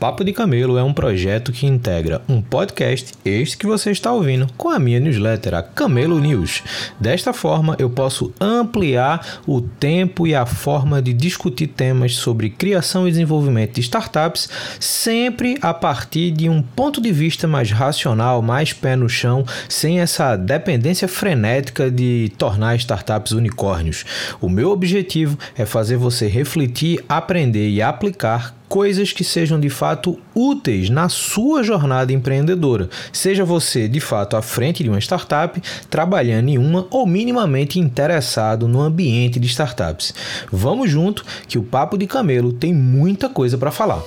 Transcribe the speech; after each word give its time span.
Papo 0.00 0.24
de 0.24 0.32
Camelo 0.32 0.78
é 0.78 0.82
um 0.82 0.94
projeto 0.94 1.52
que 1.52 1.66
integra 1.66 2.22
um 2.26 2.40
podcast, 2.40 3.12
este 3.22 3.58
que 3.58 3.66
você 3.66 3.90
está 3.90 4.10
ouvindo, 4.10 4.46
com 4.56 4.70
a 4.70 4.78
minha 4.78 4.98
newsletter, 4.98 5.52
a 5.52 5.62
Camelo 5.62 6.18
News. 6.18 6.62
Desta 6.98 7.34
forma, 7.34 7.76
eu 7.78 7.90
posso 7.90 8.32
ampliar 8.40 9.42
o 9.46 9.60
tempo 9.60 10.26
e 10.26 10.34
a 10.34 10.46
forma 10.46 11.02
de 11.02 11.12
discutir 11.12 11.66
temas 11.66 12.14
sobre 12.14 12.48
criação 12.48 13.06
e 13.06 13.10
desenvolvimento 13.10 13.74
de 13.74 13.82
startups, 13.82 14.48
sempre 14.80 15.58
a 15.60 15.74
partir 15.74 16.30
de 16.30 16.48
um 16.48 16.62
ponto 16.62 16.98
de 16.98 17.12
vista 17.12 17.46
mais 17.46 17.70
racional, 17.70 18.40
mais 18.40 18.72
pé 18.72 18.96
no 18.96 19.06
chão, 19.06 19.44
sem 19.68 20.00
essa 20.00 20.34
dependência 20.34 21.08
frenética 21.08 21.90
de 21.90 22.32
tornar 22.38 22.74
startups 22.76 23.32
unicórnios. 23.32 24.06
O 24.40 24.48
meu 24.48 24.70
objetivo 24.70 25.38
é 25.54 25.66
fazer 25.66 25.98
você 25.98 26.26
refletir, 26.26 27.04
aprender 27.06 27.68
e 27.68 27.82
aplicar 27.82 28.59
coisas 28.70 29.12
que 29.12 29.24
sejam 29.24 29.58
de 29.58 29.68
fato 29.68 30.16
úteis 30.32 30.88
na 30.88 31.08
sua 31.08 31.64
jornada 31.64 32.12
empreendedora. 32.12 32.88
Seja 33.12 33.44
você 33.44 33.88
de 33.88 33.98
fato 33.98 34.36
à 34.36 34.42
frente 34.42 34.84
de 34.84 34.88
uma 34.88 35.00
startup, 35.00 35.60
trabalhando 35.90 36.50
em 36.50 36.56
uma 36.56 36.86
ou 36.88 37.04
minimamente 37.04 37.80
interessado 37.80 38.68
no 38.68 38.80
ambiente 38.80 39.40
de 39.40 39.48
startups. 39.48 40.14
Vamos 40.52 40.88
junto 40.88 41.24
que 41.48 41.58
o 41.58 41.64
Papo 41.64 41.98
de 41.98 42.06
Camelo 42.06 42.52
tem 42.52 42.72
muita 42.72 43.28
coisa 43.28 43.58
para 43.58 43.72
falar. 43.72 44.02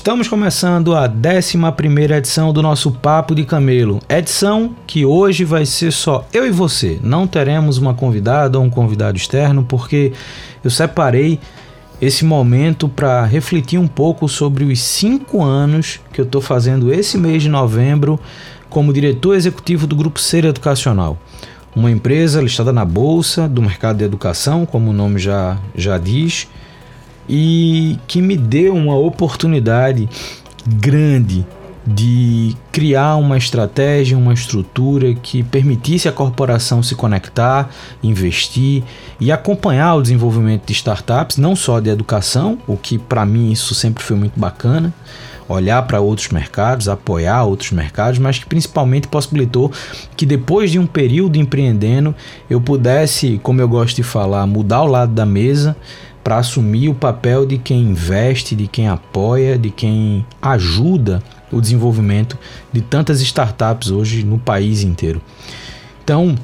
Estamos 0.00 0.28
começando 0.28 0.96
a 0.96 1.06
11 1.06 1.58
edição 2.14 2.54
do 2.54 2.62
nosso 2.62 2.90
Papo 2.90 3.34
de 3.34 3.44
Camelo. 3.44 4.00
Edição 4.08 4.74
que 4.86 5.04
hoje 5.04 5.44
vai 5.44 5.66
ser 5.66 5.92
só 5.92 6.26
eu 6.32 6.46
e 6.46 6.50
você. 6.50 6.98
Não 7.02 7.26
teremos 7.26 7.76
uma 7.76 7.92
convidada 7.92 8.58
ou 8.58 8.64
um 8.64 8.70
convidado 8.70 9.18
externo, 9.18 9.62
porque 9.62 10.14
eu 10.64 10.70
separei 10.70 11.38
esse 12.00 12.24
momento 12.24 12.88
para 12.88 13.26
refletir 13.26 13.78
um 13.78 13.86
pouco 13.86 14.26
sobre 14.26 14.64
os 14.64 14.80
cinco 14.80 15.44
anos 15.44 16.00
que 16.14 16.22
eu 16.22 16.24
estou 16.24 16.40
fazendo 16.40 16.90
esse 16.90 17.18
mês 17.18 17.42
de 17.42 17.50
novembro 17.50 18.18
como 18.70 18.94
diretor 18.94 19.34
executivo 19.34 19.86
do 19.86 19.94
Grupo 19.94 20.18
Ser 20.18 20.46
Educacional. 20.46 21.18
Uma 21.76 21.90
empresa 21.90 22.40
listada 22.40 22.72
na 22.72 22.86
Bolsa 22.86 23.46
do 23.46 23.60
Mercado 23.60 23.98
de 23.98 24.04
Educação, 24.04 24.64
como 24.64 24.92
o 24.92 24.94
nome 24.94 25.18
já, 25.18 25.58
já 25.76 25.98
diz 25.98 26.48
e 27.32 27.96
que 28.08 28.20
me 28.20 28.36
deu 28.36 28.74
uma 28.74 28.96
oportunidade 28.96 30.08
grande 30.66 31.46
de 31.86 32.56
criar 32.72 33.16
uma 33.16 33.38
estratégia, 33.38 34.18
uma 34.18 34.34
estrutura 34.34 35.14
que 35.14 35.42
permitisse 35.44 36.08
a 36.08 36.12
corporação 36.12 36.82
se 36.82 36.96
conectar, 36.96 37.70
investir 38.02 38.82
e 39.20 39.30
acompanhar 39.30 39.94
o 39.94 40.02
desenvolvimento 40.02 40.66
de 40.66 40.72
startups, 40.72 41.36
não 41.36 41.54
só 41.54 41.78
de 41.78 41.88
educação, 41.88 42.58
o 42.66 42.76
que 42.76 42.98
para 42.98 43.24
mim 43.24 43.52
isso 43.52 43.74
sempre 43.76 44.02
foi 44.02 44.16
muito 44.16 44.38
bacana, 44.38 44.92
olhar 45.48 45.82
para 45.82 46.00
outros 46.00 46.28
mercados, 46.28 46.88
apoiar 46.88 47.44
outros 47.44 47.70
mercados, 47.70 48.18
mas 48.18 48.38
que 48.38 48.46
principalmente 48.46 49.08
possibilitou 49.08 49.72
que 50.16 50.26
depois 50.26 50.70
de 50.70 50.78
um 50.78 50.86
período 50.86 51.38
empreendendo 51.38 52.14
eu 52.48 52.60
pudesse, 52.60 53.40
como 53.42 53.60
eu 53.60 53.68
gosto 53.68 53.96
de 53.96 54.02
falar, 54.02 54.46
mudar 54.46 54.82
o 54.82 54.86
lado 54.86 55.12
da 55.12 55.24
mesa 55.24 55.76
para 56.22 56.36
assumir 56.36 56.88
o 56.88 56.94
papel 56.94 57.46
de 57.46 57.58
quem 57.58 57.80
investe, 57.82 58.54
de 58.54 58.66
quem 58.66 58.88
apoia, 58.88 59.58
de 59.58 59.70
quem 59.70 60.24
ajuda 60.40 61.22
o 61.50 61.60
desenvolvimento 61.60 62.38
de 62.72 62.80
tantas 62.80 63.20
startups 63.20 63.90
hoje 63.90 64.24
no 64.24 64.38
país 64.38 64.82
inteiro. 64.82 65.20
Então, 66.04 66.36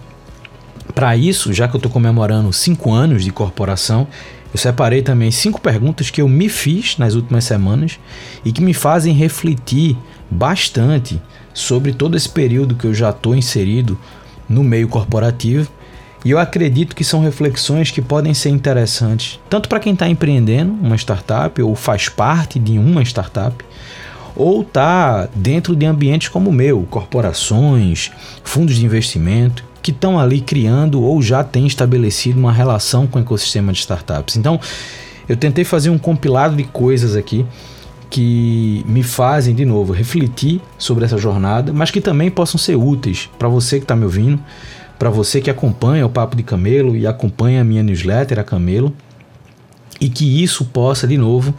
para 0.95 1.17
isso, 1.17 1.53
já 1.53 1.69
que 1.69 1.77
eu 1.77 1.79
estou 1.79 1.93
comemorando 1.93 2.53
cinco 2.53 2.93
anos 2.93 3.25
de 3.25 3.31
corporação, 3.31 4.07
eu 4.53 4.59
separei 4.59 5.03
também 5.03 5.31
cinco 5.31 5.61
perguntas 5.61 6.09
que 6.09 6.23
eu 6.23 6.29
me 6.29 6.49
fiz 6.49 6.97
nas 6.97 7.15
últimas 7.15 7.45
semanas 7.45 7.99
e 8.45 8.53
que 8.53 8.63
me 8.63 8.73
fazem 8.73 9.13
refletir 9.13 9.97
bastante 10.31 11.21
sobre 11.53 11.93
todo 11.93 12.17
esse 12.17 12.29
período 12.29 12.75
que 12.75 12.87
eu 12.87 12.95
já 12.95 13.11
estou 13.11 13.35
inserido 13.35 13.99
no 14.49 14.63
meio 14.63 14.89
corporativo 14.89 15.71
e 16.27 16.33
eu 16.33 16.41
acredito 16.41 16.97
que 16.97 17.05
são 17.05 17.21
reflexões 17.21 17.93
que 17.93 18.03
podem 18.03 18.35
ser 18.35 18.49
interessantes, 18.49 19.39
tanto 19.49 19.69
para 19.69 19.79
quem 19.79 19.93
está 19.93 20.09
empreendendo 20.09 20.73
uma 20.73 20.97
startup 20.97 21.63
ou 21.63 21.77
faz 21.77 22.09
parte 22.09 22.59
de 22.59 22.81
uma 22.81 23.01
startup, 23.05 23.65
ou 24.35 24.63
está 24.63 25.29
dentro 25.37 25.77
de 25.77 25.87
ambientes 25.87 26.27
como 26.27 26.51
o 26.51 26.53
meu, 26.53 26.85
corporações, 26.91 28.11
fundos 28.43 28.75
de 28.75 28.85
investimento, 28.85 29.63
que 29.81 29.93
estão 29.93 30.19
ali 30.19 30.41
criando 30.41 31.01
ou 31.01 31.23
já 31.23 31.45
têm 31.45 31.65
estabelecido 31.65 32.41
uma 32.41 32.53
relação 32.53 33.07
com 33.07 33.21
o 33.21 33.23
ecossistema 33.23 33.73
de 33.73 33.79
startups. 33.79 34.37
Então, 34.37 34.59
eu 35.29 35.37
tentei 35.37 35.63
fazer 35.63 35.91
um 35.91 35.99
compilado 35.99 36.57
de 36.57 36.65
coisas 36.65 37.15
aqui 37.15 37.47
que 38.11 38.85
me 38.89 39.05
fazem, 39.05 39.55
de 39.55 39.65
novo, 39.65 39.93
refletir 39.93 40.61
sobre 40.77 41.05
essa 41.05 41.19
jornada, 41.19 41.73
mas 41.73 41.93
que 41.93 42.01
também 42.01 42.33
possam 42.33 42.59
ser 42.59 42.75
úteis 42.75 43.31
para 43.39 43.47
você 43.47 43.79
que 43.79 43.85
está 43.85 43.95
me 43.95 44.05
ouvindo 44.05 44.41
para 44.99 45.11
você 45.11 45.41
que 45.41 45.51
acompanha 45.51 46.07
o 46.07 46.11
Papo 46.11 46.37
de 46.37 46.43
Camelo 46.43 46.97
e 46.97 47.07
acompanha 47.07 47.61
a 47.61 47.65
minha 47.65 47.83
newsletter, 47.83 48.39
a 48.39 48.45
Camelo, 48.45 48.95
e 50.01 50.09
que 50.09 50.43
isso 50.43 50.65
possa, 50.67 51.07
de 51.07 51.17
novo, 51.17 51.55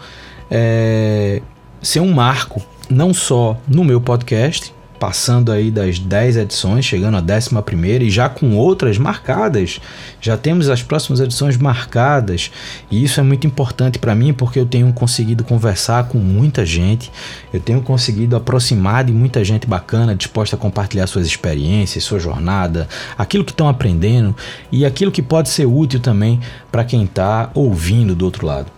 é, 0.49 1.41
ser 1.81 1.99
um 1.99 2.13
marco, 2.13 2.61
não 2.89 3.13
só 3.13 3.57
no 3.67 3.83
meu 3.83 4.01
podcast, 4.01 4.73
passando 4.99 5.51
aí 5.51 5.69
das 5.69 5.99
10 5.99 6.37
edições, 6.37 6.85
chegando 6.85 7.17
à 7.17 7.21
11 7.21 7.61
primeira 7.63 8.03
e 8.03 8.09
já 8.09 8.27
com 8.29 8.55
outras 8.55 8.97
marcadas. 8.97 9.79
Já 10.19 10.37
temos 10.37 10.69
as 10.69 10.81
próximas 10.81 11.19
edições 11.19 11.57
marcadas 11.57 12.51
e 12.89 13.03
isso 13.03 13.19
é 13.19 13.23
muito 13.23 13.45
importante 13.45 13.99
para 13.99 14.15
mim 14.15 14.33
porque 14.33 14.59
eu 14.59 14.65
tenho 14.65 14.91
conseguido 14.93 15.43
conversar 15.43 16.07
com 16.07 16.17
muita 16.17 16.65
gente, 16.65 17.11
eu 17.53 17.59
tenho 17.59 17.81
conseguido 17.81 18.35
aproximar 18.35 19.03
de 19.03 19.13
muita 19.13 19.43
gente 19.43 19.67
bacana, 19.67 20.15
disposta 20.15 20.55
a 20.55 20.59
compartilhar 20.59 21.07
suas 21.07 21.25
experiências, 21.25 22.03
sua 22.03 22.19
jornada, 22.19 22.87
aquilo 23.17 23.43
que 23.43 23.51
estão 23.51 23.69
aprendendo 23.69 24.35
e 24.71 24.85
aquilo 24.85 25.11
que 25.11 25.21
pode 25.21 25.49
ser 25.49 25.65
útil 25.65 25.99
também 25.99 26.39
para 26.71 26.83
quem 26.83 27.03
está 27.03 27.49
ouvindo 27.53 28.15
do 28.15 28.25
outro 28.25 28.45
lado. 28.45 28.71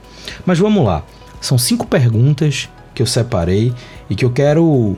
Mas 0.45 0.59
vamos 0.59 0.85
lá, 0.85 1.03
são 1.41 1.57
cinco 1.57 1.87
perguntas 1.87 2.69
que 2.93 3.01
eu 3.01 3.07
separei 3.07 3.73
e 4.09 4.15
que 4.15 4.25
eu 4.25 4.29
quero 4.29 4.97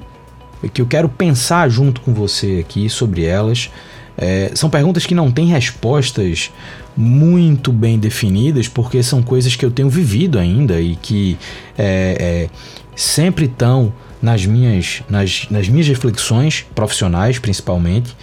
que 0.69 0.81
eu 0.81 0.85
quero 0.85 1.09
pensar 1.09 1.69
junto 1.69 2.01
com 2.01 2.13
você 2.13 2.63
aqui 2.65 2.89
sobre 2.89 3.23
elas. 3.23 3.69
É, 4.17 4.51
são 4.53 4.69
perguntas 4.69 5.05
que 5.05 5.15
não 5.15 5.31
têm 5.31 5.47
respostas 5.47 6.51
muito 6.95 7.71
bem 7.71 7.97
definidas, 7.97 8.67
porque 8.67 9.01
são 9.01 9.23
coisas 9.23 9.55
que 9.55 9.65
eu 9.65 9.71
tenho 9.71 9.89
vivido 9.89 10.37
ainda 10.37 10.79
e 10.79 10.95
que 10.95 11.37
é, 11.77 12.17
é, 12.19 12.49
sempre 12.95 13.45
estão 13.45 13.93
nas 14.21 14.45
minhas, 14.45 15.01
nas, 15.09 15.47
nas 15.49 15.67
minhas 15.67 15.87
reflexões 15.87 16.65
profissionais, 16.75 17.39
principalmente, 17.39 18.15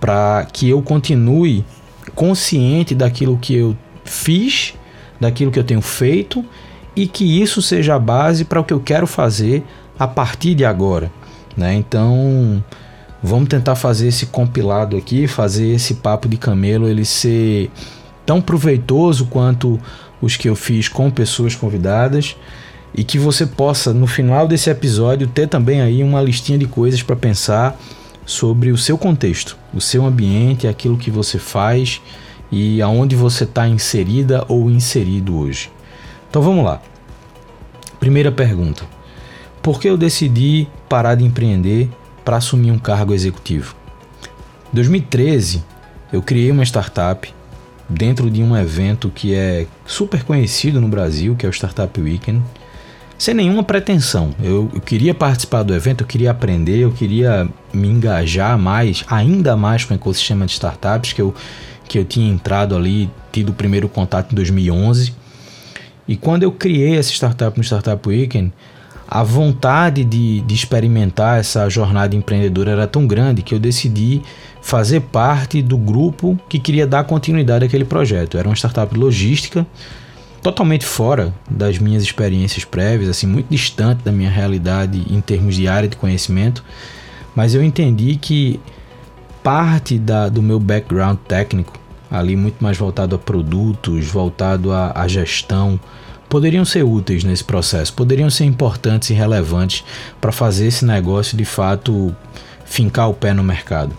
para 0.00 0.46
que 0.52 0.68
eu 0.68 0.82
continue 0.82 1.64
consciente 2.14 2.94
daquilo 2.94 3.38
que 3.38 3.54
eu 3.54 3.76
fiz, 4.04 4.74
daquilo 5.20 5.50
que 5.50 5.58
eu 5.58 5.64
tenho 5.64 5.80
feito 5.80 6.44
e 6.94 7.06
que 7.06 7.40
isso 7.40 7.60
seja 7.60 7.94
a 7.94 7.98
base 7.98 8.44
para 8.44 8.60
o 8.60 8.64
que 8.64 8.72
eu 8.72 8.80
quero 8.80 9.06
fazer 9.06 9.62
a 9.98 10.08
partir 10.08 10.54
de 10.54 10.64
agora. 10.64 11.10
Né? 11.56 11.74
Então, 11.74 12.62
vamos 13.22 13.48
tentar 13.48 13.74
fazer 13.74 14.08
esse 14.08 14.26
compilado 14.26 14.96
aqui, 14.96 15.26
fazer 15.26 15.68
esse 15.68 15.94
papo 15.94 16.28
de 16.28 16.36
camelo 16.36 16.88
ele 16.88 17.04
ser 17.04 17.70
tão 18.24 18.40
proveitoso 18.40 19.26
quanto 19.26 19.80
os 20.20 20.36
que 20.36 20.48
eu 20.48 20.56
fiz 20.56 20.88
com 20.88 21.10
pessoas 21.10 21.54
convidadas 21.54 22.36
e 22.94 23.04
que 23.04 23.18
você 23.18 23.46
possa 23.46 23.92
no 23.92 24.06
final 24.06 24.48
desse 24.48 24.70
episódio 24.70 25.26
ter 25.26 25.48
também 25.48 25.80
aí 25.80 26.02
uma 26.02 26.20
listinha 26.20 26.58
de 26.58 26.66
coisas 26.66 27.02
para 27.02 27.14
pensar 27.14 27.78
sobre 28.24 28.70
o 28.70 28.78
seu 28.78 28.98
contexto, 28.98 29.56
o 29.72 29.80
seu 29.80 30.04
ambiente, 30.04 30.66
aquilo 30.66 30.96
que 30.96 31.10
você 31.10 31.38
faz 31.38 32.00
e 32.50 32.80
aonde 32.82 33.14
você 33.14 33.44
está 33.44 33.68
inserida 33.68 34.44
ou 34.48 34.70
inserido 34.70 35.36
hoje. 35.36 35.70
Então 36.28 36.42
vamos 36.42 36.64
lá. 36.64 36.80
Primeira 38.00 38.32
pergunta: 38.32 38.84
por 39.66 39.80
que 39.80 39.88
eu 39.88 39.96
decidi 39.96 40.68
parar 40.88 41.16
de 41.16 41.24
empreender 41.24 41.90
para 42.24 42.36
assumir 42.36 42.70
um 42.70 42.78
cargo 42.78 43.12
executivo? 43.12 43.74
Em 44.72 44.76
2013, 44.76 45.64
eu 46.12 46.22
criei 46.22 46.52
uma 46.52 46.62
startup 46.62 47.28
dentro 47.88 48.30
de 48.30 48.44
um 48.44 48.56
evento 48.56 49.10
que 49.10 49.34
é 49.34 49.66
super 49.84 50.22
conhecido 50.22 50.80
no 50.80 50.86
Brasil, 50.86 51.34
que 51.34 51.44
é 51.44 51.48
o 51.48 51.52
Startup 51.52 52.00
Weekend. 52.00 52.44
sem 53.18 53.34
nenhuma 53.34 53.64
pretensão. 53.64 54.30
Eu, 54.40 54.70
eu, 54.72 54.80
queria 54.80 55.12
participar 55.12 55.64
do 55.64 55.74
evento, 55.74 56.02
eu 56.02 56.06
queria 56.06 56.30
aprender, 56.30 56.78
eu 56.78 56.92
queria 56.92 57.48
me 57.72 57.88
engajar 57.88 58.56
mais, 58.56 59.04
ainda 59.08 59.56
mais 59.56 59.84
com 59.84 59.94
o 59.94 59.96
ecossistema 59.96 60.46
de 60.46 60.52
startups, 60.52 61.12
que 61.12 61.20
eu, 61.20 61.34
que 61.88 61.98
eu 61.98 62.04
tinha 62.04 62.32
entrado 62.32 62.76
ali, 62.76 63.10
tido 63.32 63.48
o 63.48 63.52
primeiro 63.52 63.88
contato 63.88 64.30
em 64.30 64.36
2011. 64.36 65.12
E 66.06 66.14
quando 66.16 66.44
eu 66.44 66.52
criei 66.52 66.96
essa 66.96 67.10
startup 67.10 67.58
no 67.58 67.64
Startup 67.64 68.08
Weekend, 68.08 68.52
a 69.08 69.22
vontade 69.22 70.04
de, 70.04 70.40
de 70.40 70.54
experimentar 70.54 71.38
essa 71.38 71.68
jornada 71.68 72.16
empreendedora 72.16 72.72
era 72.72 72.86
tão 72.86 73.06
grande 73.06 73.42
que 73.42 73.54
eu 73.54 73.58
decidi 73.58 74.22
fazer 74.60 75.00
parte 75.00 75.62
do 75.62 75.78
grupo 75.78 76.38
que 76.48 76.58
queria 76.58 76.86
dar 76.86 77.04
continuidade 77.04 77.64
àquele 77.64 77.84
projeto. 77.84 78.36
Era 78.36 78.48
uma 78.48 78.56
startup 78.56 78.96
logística 78.98 79.64
totalmente 80.42 80.84
fora 80.84 81.32
das 81.50 81.78
minhas 81.78 82.02
experiências 82.02 82.64
prévias, 82.64 83.08
assim, 83.08 83.26
muito 83.26 83.48
distante 83.48 84.04
da 84.04 84.12
minha 84.12 84.30
realidade 84.30 85.04
em 85.10 85.20
termos 85.20 85.54
de 85.54 85.66
área 85.66 85.88
de 85.88 85.96
conhecimento, 85.96 86.64
mas 87.34 87.54
eu 87.54 87.62
entendi 87.62 88.16
que 88.16 88.60
parte 89.42 89.98
da, 89.98 90.28
do 90.28 90.42
meu 90.42 90.58
background 90.58 91.18
técnico, 91.28 91.72
ali 92.10 92.36
muito 92.36 92.62
mais 92.62 92.76
voltado 92.76 93.14
a 93.14 93.18
produtos, 93.18 94.06
voltado 94.06 94.72
à 94.72 95.06
gestão, 95.08 95.78
poderiam 96.36 96.66
ser 96.66 96.84
úteis 96.84 97.24
nesse 97.24 97.42
processo, 97.42 97.94
poderiam 97.94 98.28
ser 98.28 98.44
importantes 98.44 99.08
e 99.08 99.14
relevantes 99.14 99.82
para 100.20 100.30
fazer 100.30 100.66
esse 100.66 100.84
negócio 100.84 101.34
de 101.34 101.46
fato 101.46 102.14
fincar 102.66 103.08
o 103.08 103.14
pé 103.14 103.32
no 103.32 103.42
mercado. 103.42 103.96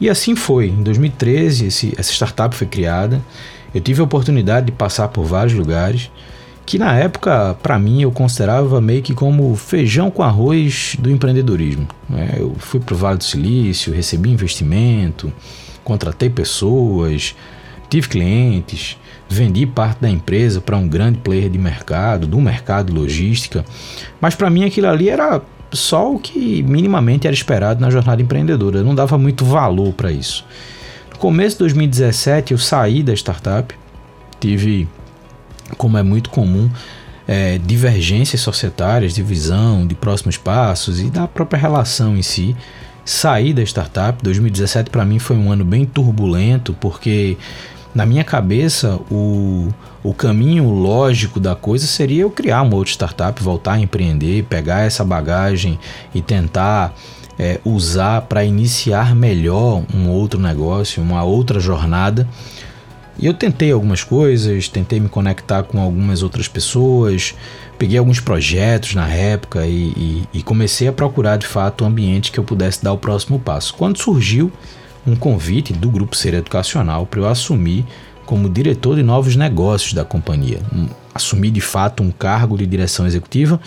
E 0.00 0.08
assim 0.08 0.34
foi. 0.34 0.68
Em 0.68 0.82
2013, 0.82 1.66
esse, 1.66 1.94
essa 1.98 2.12
startup 2.12 2.56
foi 2.56 2.66
criada 2.66 3.20
eu 3.74 3.80
tive 3.80 4.00
a 4.00 4.04
oportunidade 4.04 4.66
de 4.66 4.72
passar 4.72 5.08
por 5.08 5.24
vários 5.24 5.52
lugares 5.52 6.10
que 6.64 6.78
na 6.78 6.96
época, 6.96 7.54
para 7.62 7.78
mim, 7.78 8.00
eu 8.00 8.10
considerava 8.10 8.80
meio 8.80 9.02
que 9.02 9.12
como 9.12 9.54
feijão 9.54 10.10
com 10.10 10.22
arroz 10.22 10.96
do 10.98 11.10
empreendedorismo. 11.10 11.86
É, 12.10 12.40
eu 12.40 12.54
fui 12.56 12.80
para 12.80 12.94
o 12.94 12.96
Vale 12.96 13.18
do 13.18 13.24
Silício, 13.24 13.92
recebi 13.92 14.30
investimento, 14.30 15.30
contratei 15.82 16.30
pessoas, 16.30 17.34
tive 17.90 18.08
clientes, 18.08 18.96
vendi 19.34 19.66
parte 19.66 20.00
da 20.00 20.08
empresa 20.08 20.60
para 20.60 20.76
um 20.76 20.88
grande 20.88 21.18
player 21.18 21.50
de 21.50 21.58
mercado, 21.58 22.26
do 22.26 22.40
mercado 22.40 22.94
logística. 22.94 23.64
Mas 24.20 24.34
para 24.34 24.48
mim 24.48 24.64
aquilo 24.64 24.88
ali 24.88 25.08
era 25.08 25.42
só 25.72 26.12
o 26.14 26.18
que 26.18 26.62
minimamente 26.62 27.26
era 27.26 27.34
esperado 27.34 27.80
na 27.80 27.90
jornada 27.90 28.22
empreendedora. 28.22 28.78
Eu 28.78 28.84
não 28.84 28.94
dava 28.94 29.18
muito 29.18 29.44
valor 29.44 29.92
para 29.92 30.10
isso 30.10 30.44
começo 31.24 31.56
de 31.56 31.60
2017 31.60 32.52
eu 32.52 32.58
saí 32.58 33.02
da 33.02 33.14
startup, 33.14 33.74
tive, 34.38 34.86
como 35.78 35.96
é 35.96 36.02
muito 36.02 36.28
comum, 36.28 36.68
é, 37.26 37.56
divergências 37.56 38.42
societárias, 38.42 39.14
de 39.14 39.22
visão, 39.22 39.86
de 39.86 39.94
próximos 39.94 40.36
passos 40.36 41.00
e 41.00 41.04
da 41.04 41.26
própria 41.26 41.58
relação 41.58 42.14
em 42.14 42.20
si. 42.20 42.54
Saí 43.06 43.54
da 43.54 43.62
startup, 43.62 44.22
2017 44.22 44.90
para 44.90 45.02
mim 45.02 45.18
foi 45.18 45.38
um 45.38 45.50
ano 45.50 45.64
bem 45.64 45.86
turbulento, 45.86 46.76
porque 46.78 47.38
na 47.94 48.04
minha 48.04 48.24
cabeça 48.24 48.98
o, 49.10 49.68
o 50.02 50.12
caminho 50.12 50.68
lógico 50.68 51.38
da 51.38 51.54
coisa 51.54 51.86
seria 51.86 52.22
eu 52.22 52.30
criar 52.30 52.62
uma 52.62 52.74
outra 52.74 52.92
startup, 52.92 53.42
voltar 53.42 53.74
a 53.74 53.80
empreender, 53.80 54.44
pegar 54.44 54.80
essa 54.80 55.04
bagagem 55.04 55.78
e 56.14 56.20
tentar 56.20 56.94
é, 57.38 57.60
usar 57.64 58.22
para 58.22 58.44
iniciar 58.44 59.14
melhor 59.14 59.84
um 59.94 60.08
outro 60.08 60.40
negócio, 60.40 61.02
uma 61.02 61.22
outra 61.22 61.60
jornada. 61.60 62.28
E 63.16 63.26
eu 63.26 63.34
tentei 63.34 63.70
algumas 63.70 64.02
coisas, 64.02 64.68
tentei 64.68 64.98
me 64.98 65.08
conectar 65.08 65.62
com 65.62 65.80
algumas 65.80 66.22
outras 66.22 66.48
pessoas, 66.48 67.34
peguei 67.78 67.96
alguns 67.96 68.18
projetos 68.18 68.94
na 68.94 69.08
época 69.08 69.66
e, 69.66 69.92
e, 69.96 70.28
e 70.34 70.42
comecei 70.42 70.88
a 70.88 70.92
procurar 70.92 71.36
de 71.36 71.46
fato 71.46 71.84
um 71.84 71.86
ambiente 71.86 72.32
que 72.32 72.38
eu 72.38 72.44
pudesse 72.44 72.82
dar 72.82 72.92
o 72.92 72.98
próximo 72.98 73.38
passo. 73.38 73.74
Quando 73.74 73.98
surgiu 73.98 74.52
um 75.06 75.14
convite 75.14 75.72
do 75.72 75.90
Grupo 75.90 76.16
Ser 76.16 76.34
Educacional 76.34 77.06
para 77.06 77.20
eu 77.20 77.28
assumir 77.28 77.84
como 78.24 78.48
diretor 78.48 78.96
de 78.96 79.02
novos 79.02 79.36
negócios 79.36 79.92
da 79.92 80.04
companhia, 80.04 80.60
um, 80.72 80.88
assumir 81.14 81.50
de 81.50 81.60
fato 81.60 82.02
um 82.02 82.10
cargo 82.10 82.56
de 82.56 82.66
direção 82.66 83.06
executiva 83.06 83.60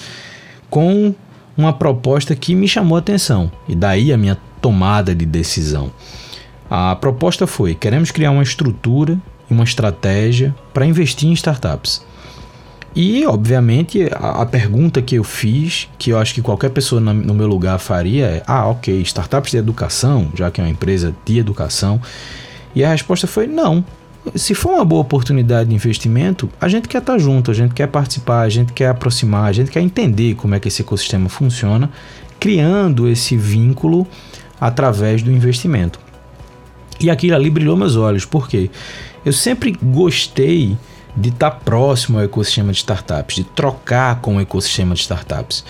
com 0.69 1.13
uma 1.55 1.73
proposta 1.73 2.35
que 2.35 2.55
me 2.55 2.67
chamou 2.67 2.95
a 2.95 2.99
atenção 2.99 3.51
e 3.67 3.75
daí 3.75 4.11
a 4.11 4.17
minha 4.17 4.37
tomada 4.61 5.13
de 5.13 5.25
decisão. 5.25 5.91
A 6.69 6.95
proposta 6.95 7.47
foi: 7.47 7.73
queremos 7.73 8.11
criar 8.11 8.31
uma 8.31 8.43
estrutura 8.43 9.17
e 9.49 9.53
uma 9.53 9.63
estratégia 9.63 10.55
para 10.73 10.85
investir 10.85 11.29
em 11.29 11.33
startups. 11.33 12.05
E, 12.99 13.27
obviamente, 13.27 14.09
a, 14.11 14.41
a, 14.41 14.45
pergunta 14.47 15.03
que 15.03 15.13
eu 15.13 15.23
fiz, 15.23 15.87
que 15.99 16.09
eu 16.09 16.17
acho 16.17 16.33
que 16.33 16.41
qualquer 16.41 16.71
pessoa 16.71 16.99
no, 16.99 17.13
no 17.13 17.31
meu 17.31 17.45
lugar 17.45 17.77
faria 17.77 18.25
é: 18.25 18.43
ah, 18.47 18.65
ok, 18.69 18.99
startups 19.01 19.51
de 19.51 19.57
educação, 19.57 20.31
já 20.33 20.49
que 20.49 20.59
é 20.59 20.63
uma 20.63 20.69
empresa 20.71 21.15
de 21.23 21.37
educação. 21.37 22.01
E 22.73 22.83
a 22.83 22.89
resposta 22.89 23.27
foi: 23.27 23.45
não, 23.45 23.85
se 24.33 24.55
for 24.55 24.73
uma 24.73 24.83
boa 24.83 25.01
oportunidade 25.01 25.69
de 25.69 25.75
investimento, 25.75 26.49
a 26.59 26.67
gente 26.67 26.87
quer 26.87 26.97
estar 26.97 27.19
junto, 27.19 27.51
a 27.51 27.53
gente 27.53 27.71
quer 27.75 27.85
participar, 27.85 28.41
a 28.41 28.49
gente 28.49 28.73
quer 28.73 28.89
aproximar, 28.89 29.45
a 29.45 29.51
gente 29.51 29.69
quer 29.69 29.81
entender 29.81 30.33
como 30.33 30.55
é 30.55 30.59
que 30.59 30.67
esse 30.67 30.81
ecossistema 30.81 31.29
funciona, 31.29 31.91
criando 32.39 33.07
esse 33.07 33.37
vínculo 33.37 34.07
através 34.59 35.21
do 35.21 35.31
investimento. 35.31 35.99
E 36.99 37.11
aquilo 37.11 37.35
ali 37.35 37.51
brilhou 37.51 37.77
meus 37.77 37.95
olhos, 37.95 38.25
porque 38.25 38.71
eu 39.23 39.31
sempre 39.31 39.77
gostei 39.83 40.75
de 41.17 41.29
estar 41.29 41.51
próximo 41.51 42.19
ao 42.19 42.23
ecossistema 42.23 42.71
de 42.71 42.77
startups, 42.77 43.35
de 43.35 43.43
trocar 43.43 44.21
com 44.21 44.37
o 44.37 44.39
ecossistema 44.39 44.93
de 44.93 45.01
startups. 45.01 45.65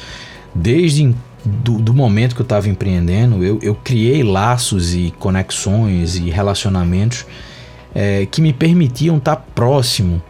Desde 0.54 1.16
do, 1.46 1.78
do 1.80 1.94
momento 1.94 2.36
que 2.36 2.42
eu 2.42 2.46
estava 2.46 2.68
empreendendo, 2.68 3.44
eu, 3.44 3.58
eu 3.62 3.74
criei 3.74 4.22
laços 4.24 4.94
e 4.94 5.14
conexões 5.18 6.18
e 6.18 6.30
relacionamentos 6.30 7.26
é, 7.96 8.26
que 8.26 8.42
me 8.42 8.52
permitiam 8.52 9.18
estar 9.18 9.38
próximo 9.56 10.22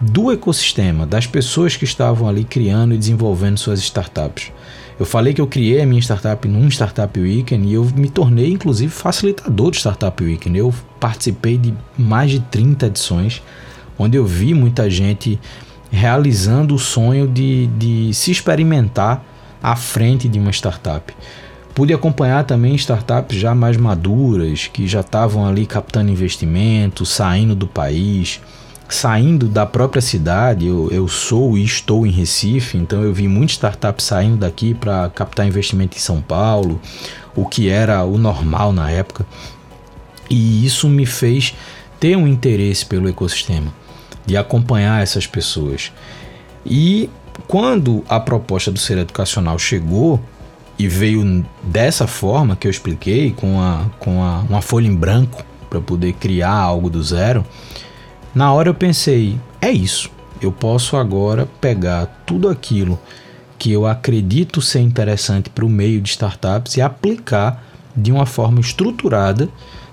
do 0.00 0.32
ecossistema, 0.32 1.06
das 1.06 1.26
pessoas 1.26 1.76
que 1.76 1.84
estavam 1.84 2.28
ali 2.28 2.44
criando 2.44 2.94
e 2.94 2.98
desenvolvendo 2.98 3.58
suas 3.58 3.78
startups. 3.78 4.52
Eu 4.98 5.06
falei 5.06 5.34
que 5.34 5.40
eu 5.40 5.46
criei 5.46 5.82
a 5.82 5.86
minha 5.86 6.00
startup 6.00 6.46
num 6.46 6.68
Startup 6.68 7.18
Weekend 7.18 7.66
e 7.66 7.74
eu 7.74 7.84
me 7.96 8.08
tornei, 8.08 8.52
inclusive, 8.52 8.92
facilitador 8.92 9.70
do 9.70 9.76
Startup 9.76 10.22
Weekend. 10.22 10.56
Eu 10.56 10.72
participei 11.00 11.58
de 11.58 11.74
mais 11.98 12.30
de 12.30 12.40
30 12.40 12.86
edições, 12.86 13.42
onde 13.98 14.16
eu 14.16 14.26
vi 14.26 14.54
muita 14.54 14.88
gente 14.90 15.38
realizando 15.90 16.74
o 16.74 16.78
sonho 16.78 17.28
de, 17.28 17.66
de 17.68 18.12
se 18.12 18.30
experimentar 18.30 19.24
à 19.62 19.76
frente 19.76 20.28
de 20.28 20.38
uma 20.38 20.50
startup. 20.50 21.14
Pude 21.74 21.92
acompanhar 21.92 22.44
também 22.44 22.74
startups 22.76 23.36
já 23.36 23.54
mais 23.54 23.76
maduras, 23.76 24.68
que 24.68 24.86
já 24.86 25.00
estavam 25.00 25.46
ali 25.46 25.66
captando 25.66 26.10
investimento, 26.10 27.04
saindo 27.04 27.54
do 27.54 27.66
país, 27.66 28.40
saindo 28.88 29.48
da 29.48 29.66
própria 29.66 30.00
cidade. 30.00 30.66
Eu, 30.66 30.88
eu 30.92 31.08
sou 31.08 31.58
e 31.58 31.64
estou 31.64 32.06
em 32.06 32.10
Recife, 32.10 32.78
então 32.78 33.02
eu 33.02 33.12
vi 33.12 33.26
muitas 33.26 33.52
startups 33.52 34.04
saindo 34.04 34.36
daqui 34.36 34.72
para 34.72 35.10
captar 35.10 35.46
investimento 35.46 35.96
em 35.96 36.00
São 36.00 36.20
Paulo, 36.20 36.80
o 37.34 37.44
que 37.44 37.68
era 37.68 38.04
o 38.04 38.18
normal 38.18 38.72
na 38.72 38.88
época. 38.88 39.26
E 40.30 40.64
isso 40.64 40.88
me 40.88 41.04
fez 41.04 41.54
ter 41.98 42.16
um 42.16 42.28
interesse 42.28 42.86
pelo 42.86 43.08
ecossistema, 43.08 43.72
de 44.26 44.36
acompanhar 44.36 45.02
essas 45.02 45.26
pessoas. 45.26 45.92
E 46.64 47.10
quando 47.46 48.04
a 48.08 48.18
proposta 48.18 48.70
do 48.70 48.78
ser 48.78 48.98
educacional 48.98 49.58
chegou, 49.58 50.20
e 50.78 50.88
veio 50.88 51.44
dessa 51.62 52.06
forma 52.06 52.56
que 52.56 52.66
eu 52.66 52.70
expliquei, 52.70 53.32
com, 53.32 53.60
a, 53.60 53.86
com 53.98 54.22
a, 54.22 54.40
uma 54.40 54.60
folha 54.60 54.86
em 54.86 54.94
branco 54.94 55.44
para 55.70 55.80
poder 55.80 56.14
criar 56.14 56.54
algo 56.54 56.90
do 56.90 57.02
zero, 57.02 57.44
na 58.34 58.52
hora 58.52 58.68
eu 58.68 58.74
pensei: 58.74 59.38
é 59.60 59.70
isso, 59.70 60.10
eu 60.40 60.50
posso 60.50 60.96
agora 60.96 61.48
pegar 61.60 62.06
tudo 62.26 62.48
aquilo 62.48 62.98
que 63.58 63.70
eu 63.70 63.86
acredito 63.86 64.60
ser 64.60 64.80
interessante 64.80 65.48
para 65.48 65.64
o 65.64 65.68
meio 65.68 66.00
de 66.00 66.10
startups 66.10 66.76
e 66.76 66.82
aplicar 66.82 67.64
de 67.96 68.10
uma 68.10 68.26
forma 68.26 68.60
estruturada 68.60 69.48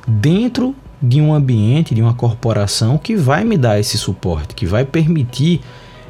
dentro 0.08 0.76
de 1.02 1.20
um 1.20 1.34
ambiente, 1.34 1.96
de 1.96 2.02
uma 2.02 2.14
corporação 2.14 2.98
que 2.98 3.16
vai 3.16 3.44
me 3.44 3.58
dar 3.58 3.80
esse 3.80 3.98
suporte, 3.98 4.54
que 4.54 4.66
vai 4.66 4.86
permitir 4.86 5.62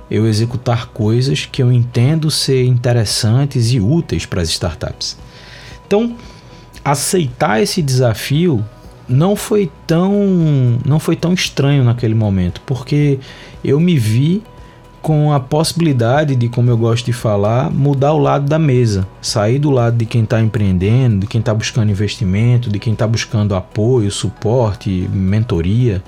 eu 0.09 0.27
executar 0.27 0.87
coisas 0.87 1.45
que 1.45 1.63
eu 1.63 1.71
entendo 1.71 2.29
ser 2.29 2.65
interessantes 2.65 3.71
e 3.71 3.79
úteis 3.79 4.25
para 4.25 4.41
as 4.41 4.49
startups. 4.49 5.17
Então, 5.87 6.15
aceitar 6.83 7.61
esse 7.61 7.81
desafio 7.81 8.63
não 9.07 9.35
foi 9.35 9.71
tão 9.87 10.13
não 10.85 10.99
foi 10.99 11.15
tão 11.15 11.33
estranho 11.33 11.83
naquele 11.83 12.15
momento, 12.15 12.61
porque 12.65 13.19
eu 13.63 13.79
me 13.79 13.97
vi 13.97 14.43
com 15.01 15.33
a 15.33 15.39
possibilidade 15.39 16.35
de, 16.35 16.47
como 16.47 16.69
eu 16.69 16.77
gosto 16.77 17.05
de 17.05 17.13
falar, 17.13 17.71
mudar 17.71 18.13
o 18.13 18.19
lado 18.19 18.47
da 18.47 18.59
mesa, 18.59 19.07
sair 19.21 19.57
do 19.57 19.71
lado 19.71 19.97
de 19.97 20.05
quem 20.05 20.23
está 20.23 20.39
empreendendo, 20.39 21.19
de 21.21 21.27
quem 21.27 21.39
está 21.39 21.53
buscando 21.53 21.91
investimento, 21.91 22.69
de 22.69 22.77
quem 22.77 22.93
está 22.93 23.07
buscando 23.07 23.55
apoio, 23.55 24.11
suporte, 24.11 25.09
mentoria, 25.11 26.03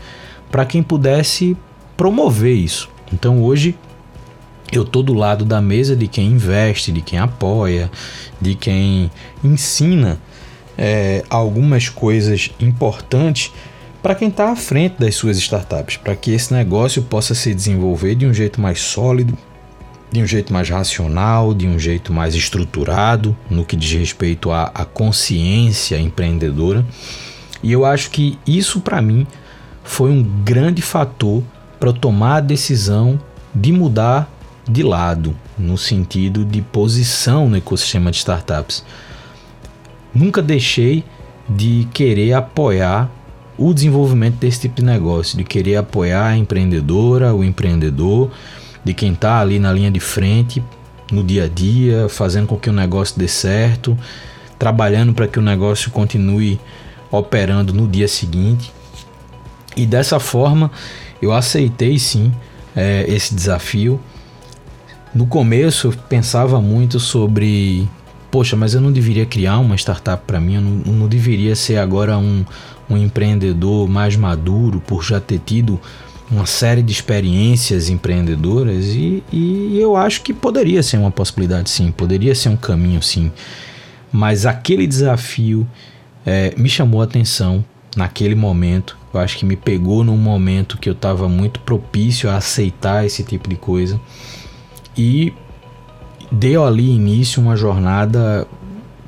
para 0.52 0.66
quem 0.66 0.84
pudesse 0.84 1.58
promover 1.98 2.56
isso. 2.56 2.90
Então 3.12 3.42
hoje 3.42 3.76
eu 4.72 4.86
tô 4.86 5.02
do 5.02 5.14
lado 5.14 5.44
da 5.44 5.60
mesa 5.60 5.96
de 5.96 6.08
quem 6.08 6.28
investe, 6.28 6.92
de 6.92 7.02
quem 7.02 7.18
apoia, 7.18 7.90
de 8.40 8.54
quem 8.54 9.10
ensina 9.44 10.20
é, 10.78 11.24
algumas 11.30 11.90
coisas 11.90 12.52
importantes 12.60 13.52
para 14.04 14.16
quem 14.16 14.28
está 14.28 14.52
à 14.52 14.56
frente 14.56 14.98
das 15.00 15.16
suas 15.16 15.38
startups, 15.38 15.96
para 15.96 16.14
que 16.14 16.32
esse 16.32 16.54
negócio 16.54 17.02
possa 17.04 17.34
se 17.34 17.54
desenvolver 17.54 18.16
de 18.16 18.28
um 18.28 18.34
jeito 18.34 18.60
mais 18.60 18.82
sólido, 18.82 19.38
de 20.12 20.22
um 20.22 20.28
jeito 20.28 20.52
mais 20.52 20.70
racional, 20.70 21.54
de 21.54 21.66
um 21.66 21.80
jeito 21.80 22.12
mais 22.12 22.36
estruturado 22.36 23.36
no 23.50 23.64
que 23.64 23.78
diz 23.78 23.98
respeito 23.98 24.52
à, 24.52 24.66
à 24.76 24.84
consciência 24.84 25.98
empreendedora. 25.98 26.86
E 27.64 27.72
eu 27.72 27.86
acho 27.86 28.12
que 28.12 28.38
isso 28.46 28.82
para 28.82 29.02
mim 29.02 29.26
foi 29.86 30.12
um 30.12 30.22
grande 30.22 30.82
fator 30.82 31.42
para 31.80 31.94
tomar 31.94 32.36
a 32.36 32.42
decisão 32.42 33.18
de 33.56 33.72
mudar 33.72 34.30
de 34.70 34.84
lado, 34.84 35.34
no 35.58 35.78
sentido 35.78 36.44
de 36.44 36.62
posição 36.62 37.50
no 37.50 37.56
ecossistema 37.56 38.12
de 38.12 38.18
startups. 38.18 38.84
Nunca 40.14 40.42
deixei 40.42 41.06
de 41.50 41.88
querer 41.94 42.34
apoiar 42.34 43.10
o 43.64 43.74
desenvolvimento 43.74 44.36
desse 44.36 44.60
tipo 44.60 44.76
de 44.76 44.84
negócio, 44.84 45.38
de 45.38 45.44
querer 45.46 45.78
apoiar 45.78 46.28
a 46.28 46.38
empreendedora, 46.38 47.34
o 47.34 47.44
empreendedor, 47.44 48.30
de 48.84 48.94
quem 48.94 49.14
está 49.14 49.40
ali 49.40 49.58
na 49.58 49.72
linha 49.72 49.90
de 49.90 50.02
frente, 50.02 50.62
no 51.10 51.24
dia 51.24 51.46
a 51.46 51.48
dia, 51.48 52.10
fazendo 52.10 52.48
com 52.48 52.58
que 52.58 52.70
o 52.70 52.74
negócio 52.74 53.18
dê 53.18 53.28
certo, 53.28 53.98
trabalhando 54.60 55.14
para 55.14 55.30
que 55.30 55.40
o 55.40 55.42
negócio 55.42 55.92
continue 55.92 56.60
operando 57.10 57.74
no 57.74 57.88
dia 57.88 58.08
seguinte. 58.08 58.74
E 59.78 59.86
dessa 59.86 60.20
forma 60.20 60.70
eu 61.22 61.32
aceitei 61.32 61.98
sim 61.98 62.34
é, 62.76 63.06
esse 63.08 63.34
desafio. 63.34 63.98
No 65.16 65.26
começo 65.26 65.88
eu 65.88 65.94
pensava 66.10 66.60
muito 66.60 67.00
sobre, 67.00 67.88
poxa, 68.30 68.58
mas 68.58 68.74
eu 68.74 68.82
não 68.82 68.92
deveria 68.92 69.26
criar 69.26 69.60
uma 69.60 69.78
startup 69.78 70.22
para 70.28 70.42
mim, 70.42 70.56
eu 70.56 70.62
não, 70.62 70.94
não 70.94 71.08
deveria 71.08 71.56
ser 71.56 71.78
agora 71.78 72.18
um, 72.18 72.44
um 72.90 72.98
empreendedor 72.98 73.88
mais 73.88 74.16
maduro 74.16 74.82
por 74.86 75.04
já 75.04 75.20
ter 75.20 75.40
tido 75.40 75.80
uma 76.30 76.46
série 76.46 76.82
de 76.82 76.92
experiências 76.92 77.90
empreendedoras 77.90 78.86
e, 78.86 79.24
e, 79.32 79.78
eu 79.80 79.96
acho 79.96 80.22
que 80.22 80.34
poderia 80.34 80.82
ser 80.82 80.98
uma 80.98 81.12
possibilidade 81.12 81.70
sim, 81.70 81.92
poderia 81.92 82.34
ser 82.34 82.50
um 82.50 82.56
caminho 82.56 83.02
sim, 83.02 83.32
mas 84.12 84.46
aquele 84.46 84.88
desafio 84.88 85.68
é, 86.26 86.54
me 86.58 86.70
chamou 86.70 87.02
a 87.02 87.04
atenção 87.04 87.64
naquele 87.96 88.36
momento, 88.36 88.98
eu 89.14 89.20
acho 89.20 89.38
que 89.38 89.46
me 89.46 89.56
pegou 89.56 90.04
num 90.04 90.18
momento 90.18 90.78
que 90.78 90.90
eu 90.90 90.94
estava 90.94 91.30
muito 91.30 91.60
propício 91.60 92.30
a 92.30 92.38
aceitar 92.38 93.06
esse 93.06 93.24
tipo 93.24 93.48
de 93.48 93.56
coisa. 93.56 94.00
E 94.98 95.34
deu 96.32 96.66
ali 96.66 96.90
início 96.90 97.42
uma 97.42 97.56
jornada 97.56 98.48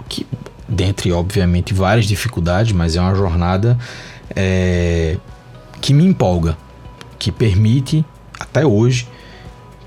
que 0.08 0.26
dentre 0.68 1.12
obviamente 1.12 1.74
várias 1.74 2.06
dificuldades, 2.06 2.72
mas 2.72 2.96
é 2.96 3.02
uma 3.02 3.16
jornada 3.16 3.78
é, 4.36 5.18
que 5.82 5.94
me 5.94 6.06
empolga, 6.06 6.58
que 7.20 7.32
permite 7.32 8.04
até 8.40 8.66
hoje 8.66 9.08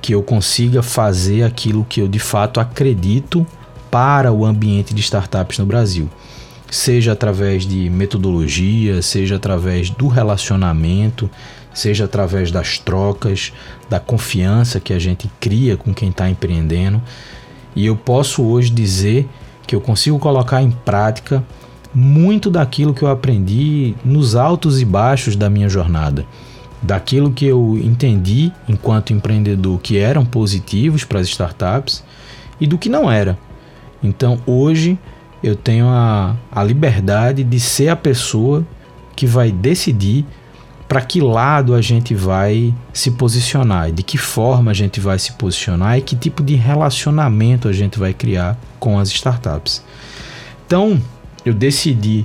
que 0.01 0.15
eu 0.15 0.23
consiga 0.23 0.83
fazer 0.83 1.43
aquilo 1.43 1.85
que 1.85 2.01
eu 2.01 2.09
de 2.09 2.19
fato 2.19 2.61
acredito 2.61 3.47
para 3.91 4.33
o 4.33 4.45
ambiente 4.45 4.95
de 4.95 5.01
startups 5.01 5.59
no 5.59 5.67
Brasil. 5.67 6.09
Seja 6.71 7.13
através 7.13 7.67
de 7.67 7.89
metodologia, 7.89 9.01
seja 9.01 9.37
através 9.37 9.91
do 9.91 10.07
relacionamento, 10.07 11.31
seja 11.73 12.05
através 12.05 12.51
das 12.51 12.79
trocas, 12.79 13.53
da 13.89 13.99
confiança 13.99 14.79
que 14.79 14.93
a 14.93 14.99
gente 14.99 15.31
cria 15.41 15.77
com 15.77 15.95
quem 15.95 16.11
está 16.11 16.29
empreendendo. 16.29 17.01
E 17.75 17.87
eu 17.87 17.97
posso 17.97 18.43
hoje 18.43 18.71
dizer 18.71 19.29
que 19.69 19.77
eu 19.77 19.81
consigo 19.83 20.19
colocar 20.19 20.63
em 20.63 20.71
prática 20.71 21.45
muito 21.95 22.51
daquilo 22.51 22.95
que 22.95 23.03
eu 23.03 23.09
aprendi 23.09 23.95
nos 24.03 24.35
altos 24.35 24.81
e 24.81 24.85
baixos 24.85 25.37
da 25.37 25.51
minha 25.51 25.69
jornada. 25.69 26.25
Daquilo 26.81 27.31
que 27.31 27.45
eu 27.45 27.79
entendi 27.85 28.51
enquanto 28.67 29.13
empreendedor 29.13 29.79
que 29.79 29.99
eram 29.99 30.25
positivos 30.25 31.05
para 31.05 31.21
as 31.21 31.29
startups 31.29 32.03
e 32.59 32.67
do 32.67 32.79
que 32.79 32.89
não 32.89 33.11
era. 33.11 33.39
Então 34.03 34.39
hoje 34.47 34.99
eu 35.43 35.55
tenho 35.55 35.87
a, 35.87 36.35
a 36.51 36.65
liberdade 36.65 37.45
de 37.45 37.61
ser 37.61 37.89
a 37.89 37.97
pessoa 37.97 38.67
que 39.15 39.27
vai 39.27 39.53
decidir 39.53 40.25
para 40.89 41.03
que 41.03 41.21
lado 41.21 41.75
a 41.75 41.83
gente 41.83 42.15
vai 42.15 42.75
se 42.95 43.11
posicionar, 43.11 43.93
de 43.93 44.03
que 44.03 44.17
forma 44.17 44.71
a 44.71 44.75
gente 44.75 44.99
vai 44.99 45.19
se 45.19 45.33
posicionar 45.33 45.99
e 45.99 46.01
que 46.01 46.17
tipo 46.17 46.43
de 46.43 46.55
relacionamento 46.55 47.69
a 47.69 47.73
gente 47.73 47.99
vai 47.99 48.15
criar 48.15 48.59
com 48.81 48.99
as 48.99 49.11
startups. 49.11 49.85
Então, 50.67 51.01
eu 51.45 51.53
decidi 51.53 52.25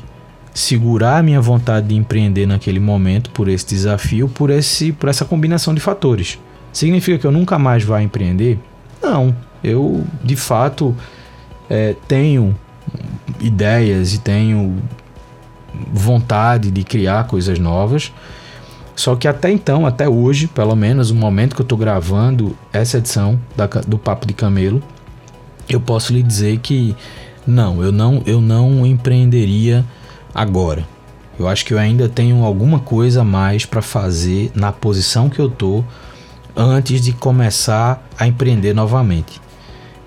segurar 0.53 1.17
a 1.17 1.23
minha 1.23 1.41
vontade 1.41 1.87
de 1.87 1.95
empreender 1.95 2.45
naquele 2.45 2.79
momento 2.79 3.31
por 3.31 3.49
esse 3.49 3.65
desafio, 3.67 4.29
por 4.29 4.49
esse 4.49 4.91
por 4.93 5.09
essa 5.09 5.25
combinação 5.25 5.73
de 5.73 5.81
fatores. 5.81 6.39
Significa 6.71 7.17
que 7.17 7.27
eu 7.27 7.31
nunca 7.31 7.59
mais 7.59 7.83
vá 7.83 8.01
empreender? 8.01 8.59
Não, 9.01 9.35
eu 9.63 10.05
de 10.23 10.35
fato 10.35 10.95
é, 11.69 11.95
tenho 12.07 12.55
ideias 13.41 14.13
e 14.13 14.19
tenho 14.19 14.77
vontade 15.91 16.69
de 16.69 16.83
criar 16.83 17.25
coisas 17.25 17.57
novas 17.59 18.11
só 19.03 19.17
que 19.17 19.27
até 19.27 19.51
então, 19.51 19.85
até 19.85 20.07
hoje, 20.07 20.47
pelo 20.47 20.77
menos 20.77 21.11
no 21.11 21.19
momento 21.19 21.57
que 21.57 21.61
eu 21.61 21.65
estou 21.65 21.77
gravando 21.77 22.55
essa 22.71 22.99
edição 22.99 23.37
da, 23.53 23.65
do 23.65 23.97
Papo 23.97 24.25
de 24.25 24.33
Camelo, 24.33 24.81
eu 25.67 25.81
posso 25.81 26.13
lhe 26.13 26.23
dizer 26.23 26.59
que 26.59 26.95
não, 27.45 27.83
eu 27.83 27.91
não, 27.91 28.23
eu 28.25 28.39
não 28.39 28.85
empreenderia 28.85 29.83
agora. 30.33 30.87
Eu 31.37 31.49
acho 31.49 31.65
que 31.65 31.73
eu 31.73 31.77
ainda 31.77 32.07
tenho 32.07 32.45
alguma 32.45 32.79
coisa 32.79 33.23
a 33.23 33.25
mais 33.25 33.65
para 33.65 33.81
fazer 33.81 34.49
na 34.55 34.71
posição 34.71 35.29
que 35.29 35.39
eu 35.39 35.49
tô 35.49 35.83
antes 36.55 37.01
de 37.01 37.11
começar 37.11 38.07
a 38.17 38.25
empreender 38.25 38.73
novamente. 38.73 39.41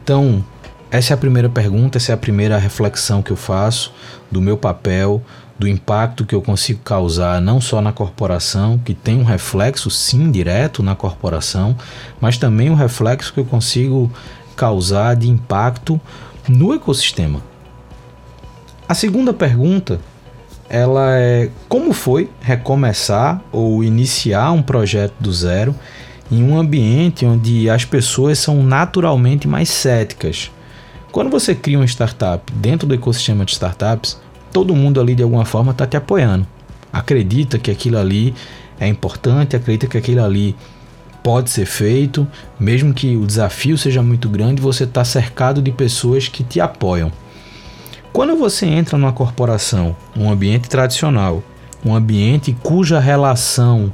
Então, 0.03 0.43
essa 0.91 1.12
é 1.12 1.15
a 1.15 1.19
primeira 1.19 1.50
pergunta, 1.50 1.99
essa 1.99 2.12
é 2.12 2.15
a 2.15 2.17
primeira 2.17 2.57
reflexão 2.57 3.21
que 3.21 3.31
eu 3.31 3.37
faço 3.37 3.93
do 4.31 4.41
meu 4.41 4.57
papel, 4.57 5.23
do 5.59 5.67
impacto 5.67 6.25
que 6.25 6.35
eu 6.35 6.43
consigo 6.43 6.81
causar 6.81 7.41
não 7.41 7.61
só 7.61 7.81
na 7.81 7.93
corporação, 7.93 8.79
que 8.79 8.95
tem 8.95 9.19
um 9.19 9.25
reflexo 9.25 9.91
sim 9.91 10.31
direto 10.31 10.83
na 10.83 10.95
corporação, 10.95 11.77
mas 12.21 12.37
também 12.37 12.71
um 12.71 12.75
reflexo 12.75 13.33
que 13.33 13.41
eu 13.41 13.45
consigo 13.45 14.11
causar 14.55 15.17
de 15.17 15.29
impacto 15.29 16.01
no 16.49 16.75
ecossistema. 16.75 17.41
A 18.89 18.95
segunda 18.95 19.33
pergunta, 19.33 20.01
ela 20.69 21.19
é 21.19 21.51
como 21.69 21.93
foi 21.93 22.31
recomeçar 22.41 23.41
ou 23.51 23.83
iniciar 23.83 24.53
um 24.53 24.63
projeto 24.63 25.15
do 25.19 25.33
zero 25.33 25.75
em 26.31 26.43
um 26.43 26.59
ambiente 26.59 27.25
onde 27.25 27.71
as 27.71 27.85
pessoas 27.85 28.39
são 28.39 28.63
naturalmente 28.63 29.49
mais 29.49 29.69
céticas. 29.69 30.51
Quando 31.13 31.31
você 31.31 31.55
cria 31.55 31.79
uma 31.79 31.87
startup 31.87 32.53
dentro 32.53 32.87
do 32.87 32.95
ecossistema 32.95 33.45
de 33.45 33.53
startups, 33.53 34.19
todo 34.57 34.75
mundo 34.75 34.99
ali 34.99 35.15
de 35.15 35.23
alguma 35.23 35.45
forma 35.45 35.73
está 35.73 35.87
te 35.87 35.99
apoiando. 35.99 36.47
Acredita 36.91 37.59
que 37.59 37.71
aquilo 37.71 37.99
ali 37.99 38.35
é 38.81 38.89
importante, 38.89 39.55
acredita 39.55 39.87
que 39.87 39.99
aquilo 39.99 40.25
ali 40.25 40.57
pode 41.23 41.51
ser 41.51 41.67
feito, 41.67 42.27
mesmo 42.59 42.95
que 42.95 43.19
o 43.19 43.27
desafio 43.27 43.77
seja 43.77 44.03
muito 44.03 44.31
grande, 44.31 44.63
você 44.63 44.85
está 44.85 45.05
cercado 45.05 45.61
de 45.61 45.71
pessoas 45.71 46.27
que 46.29 46.43
te 46.43 46.59
apoiam. 46.59 47.13
Quando 48.15 48.35
você 48.35 48.65
entra 48.65 48.97
numa 48.97 49.13
corporação, 49.13 49.95
um 50.17 50.31
ambiente 50.31 50.71
tradicional, 50.71 51.43
um 51.85 51.95
ambiente 51.95 52.57
cuja 52.63 52.99
relação 52.99 53.93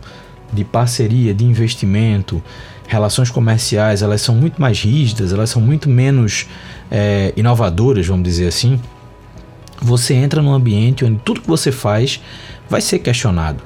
de 0.52 0.62
parceria, 0.62 1.34
de 1.34 1.44
investimento, 1.44 2.40
relações 2.86 3.32
comerciais, 3.32 4.00
elas 4.00 4.22
são 4.22 4.36
muito 4.36 4.62
mais 4.62 4.80
rígidas, 4.80 5.32
elas 5.32 5.50
são 5.50 5.60
muito 5.60 5.90
menos 5.90 6.46
é, 6.88 7.32
inovadoras, 7.36 8.06
vamos 8.06 8.22
dizer 8.22 8.46
assim 8.46 8.78
você 9.82 10.14
entra 10.14 10.40
num 10.40 10.52
ambiente 10.52 11.04
onde 11.04 11.18
tudo 11.24 11.40
que 11.40 11.48
você 11.48 11.72
faz 11.72 12.20
vai 12.68 12.80
ser 12.80 13.00
questionado, 13.00 13.62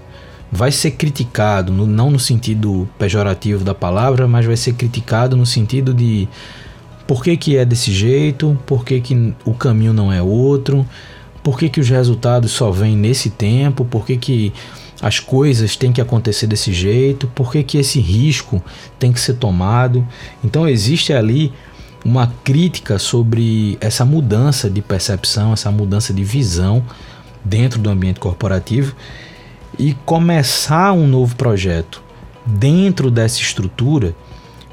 vai 0.51 0.73
ser 0.73 0.93
criticado, 0.93 1.73
não 1.73 2.11
no 2.11 2.19
sentido 2.19 2.89
pejorativo 2.99 3.63
da 3.63 3.75
palavra, 3.75 4.27
mas 4.27 4.47
vai 4.47 4.57
ser 4.57 4.73
criticado 4.73 5.37
no 5.37 5.47
sentido 5.47 5.93
de 5.93 6.29
por 7.07 7.23
que, 7.23 7.37
que 7.37 7.57
é 7.57 7.65
desse 7.65 7.93
jeito, 7.93 8.59
por 8.67 8.85
que, 8.85 9.01
que 9.01 9.35
o 9.45 9.55
caminho 9.55 9.93
não 9.93 10.13
é 10.13 10.21
outro, 10.21 10.87
por 11.43 11.59
que, 11.59 11.69
que 11.69 11.79
os 11.79 11.89
resultados 11.89 12.51
só 12.51 12.71
vêm 12.71 12.97
nesse 12.97 13.31
tempo, 13.31 13.85
por 13.85 14.05
que, 14.05 14.17
que 14.17 14.53
as 15.01 15.21
coisas 15.21 15.77
têm 15.77 15.93
que 15.93 16.01
acontecer 16.01 16.47
desse 16.47 16.73
jeito, 16.73 17.29
por 17.29 17.53
que, 17.53 17.63
que 17.63 17.79
esse 17.79 18.01
risco 18.01 18.63
tem 18.99 19.13
que 19.13 19.21
ser 19.21 19.35
tomado. 19.35 20.07
Então 20.43 20.69
existe 20.69 21.13
ali 21.13 21.53
uma 22.07 22.33
crítica 22.45 23.01
sobre 23.01 23.77
essa 23.81 24.05
mudança 24.05 24.71
de 24.71 24.81
percepção, 24.81 25.53
essa 25.53 25.73
mudança 25.73 26.15
de 26.15 26.23
visão 26.23 26.85
dentro 27.45 27.81
do 27.81 27.91
ambiente 27.91 28.21
corporativo 28.21 28.95
e 29.77 29.93
começar 30.07 30.93
um 30.93 31.09
novo 31.09 31.35
projeto 31.35 32.01
dentro 32.47 33.11
dessa 33.11 33.41
estrutura 33.41 34.15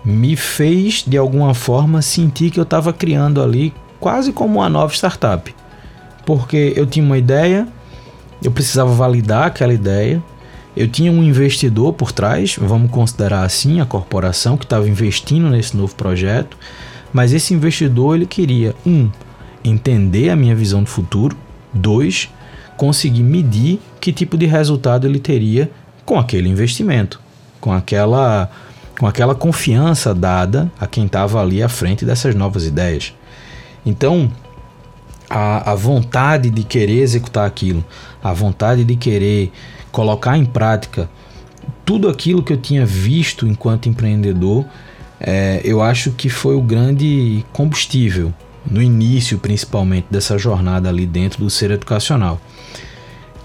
me 0.05 0.35
fez 0.35 1.03
de 1.07 1.17
alguma 1.17 1.55
forma 1.55 2.03
sentir 2.03 2.51
que 2.51 2.59
eu 2.59 2.63
estava 2.63 2.93
criando 2.93 3.41
ali 3.41 3.73
quase 3.99 4.31
como 4.31 4.59
uma 4.59 4.69
nova 4.69 4.93
startup. 4.93 5.55
Porque 6.27 6.73
eu 6.75 6.85
tinha 6.85 7.03
uma 7.03 7.17
ideia, 7.17 7.67
eu 8.43 8.51
precisava 8.51 8.93
validar 8.93 9.47
aquela 9.47 9.73
ideia, 9.73 10.21
eu 10.77 10.87
tinha 10.87 11.11
um 11.11 11.23
investidor 11.23 11.93
por 11.93 12.11
trás, 12.11 12.57
vamos 12.61 12.91
considerar 12.91 13.41
assim, 13.43 13.81
a 13.81 13.85
corporação 13.87 14.55
que 14.55 14.65
estava 14.65 14.87
investindo 14.87 15.49
nesse 15.49 15.75
novo 15.75 15.95
projeto, 15.95 16.57
mas 17.13 17.31
esse 17.31 17.53
investidor 17.53 18.15
ele 18.15 18.25
queria 18.25 18.75
um 18.85 19.09
entender 19.63 20.29
a 20.29 20.35
minha 20.35 20.55
visão 20.55 20.83
de 20.83 20.89
futuro, 20.89 21.37
dois 21.73 22.29
conseguir 22.75 23.23
medir 23.23 23.79
que 24.01 24.11
tipo 24.11 24.37
de 24.37 24.45
resultado 24.45 25.07
ele 25.07 25.19
teria 25.19 25.71
com 26.03 26.19
aquele 26.19 26.49
investimento, 26.49 27.21
com 27.61 27.71
aquela 27.71 28.49
com 28.99 29.07
aquela 29.07 29.33
confiança 29.33 30.13
dada 30.13 30.71
a 30.79 30.85
quem 30.85 31.05
estava 31.05 31.41
ali 31.41 31.63
à 31.63 31.69
frente 31.69 32.05
dessas 32.05 32.35
novas 32.35 32.65
ideias. 32.65 33.13
Então, 33.85 34.31
a, 35.29 35.71
a 35.71 35.75
vontade 35.75 36.49
de 36.49 36.63
querer 36.63 36.99
executar 37.01 37.47
aquilo, 37.47 37.83
a 38.23 38.31
vontade 38.33 38.83
de 38.83 38.95
querer 38.95 39.51
colocar 39.91 40.37
em 40.37 40.45
prática 40.45 41.09
tudo 41.83 42.07
aquilo 42.07 42.43
que 42.43 42.53
eu 42.53 42.57
tinha 42.57 42.85
visto 42.85 43.47
enquanto 43.47 43.89
empreendedor, 43.89 44.65
é, 45.25 45.61
eu 45.63 45.81
acho 45.81 46.11
que 46.11 46.27
foi 46.27 46.53
o 46.53 46.61
grande 46.61 47.45
combustível, 47.53 48.33
no 48.69 48.81
início 48.81 49.37
principalmente 49.37 50.07
dessa 50.11 50.37
jornada 50.37 50.89
ali 50.89 51.05
dentro 51.05 51.39
do 51.39 51.49
ser 51.49 51.71
educacional. 51.71 52.41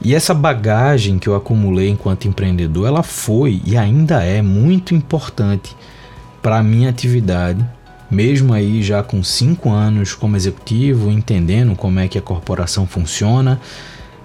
E 0.02 0.14
essa 0.14 0.34
bagagem 0.34 1.18
que 1.18 1.28
eu 1.28 1.36
acumulei 1.36 1.88
enquanto 1.88 2.26
empreendedor, 2.26 2.86
ela 2.86 3.02
foi 3.02 3.62
e 3.64 3.76
ainda 3.76 4.24
é 4.24 4.42
muito 4.42 4.94
importante 4.94 5.76
para 6.42 6.58
a 6.58 6.62
minha 6.62 6.88
atividade, 6.88 7.64
mesmo 8.10 8.52
aí 8.52 8.82
já 8.82 9.02
com 9.02 9.22
cinco 9.22 9.70
anos 9.70 10.14
como 10.14 10.36
executivo, 10.36 11.10
entendendo 11.10 11.76
como 11.76 11.98
é 12.00 12.08
que 12.08 12.18
a 12.18 12.22
corporação 12.22 12.86
funciona, 12.86 13.60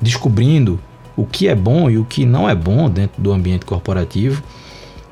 descobrindo 0.01 0.79
o 1.15 1.25
que 1.25 1.47
é 1.47 1.55
bom 1.55 1.89
e 1.89 1.97
o 1.97 2.05
que 2.05 2.25
não 2.25 2.49
é 2.49 2.55
bom 2.55 2.89
dentro 2.89 3.21
do 3.21 3.31
ambiente 3.31 3.65
corporativo, 3.65 4.43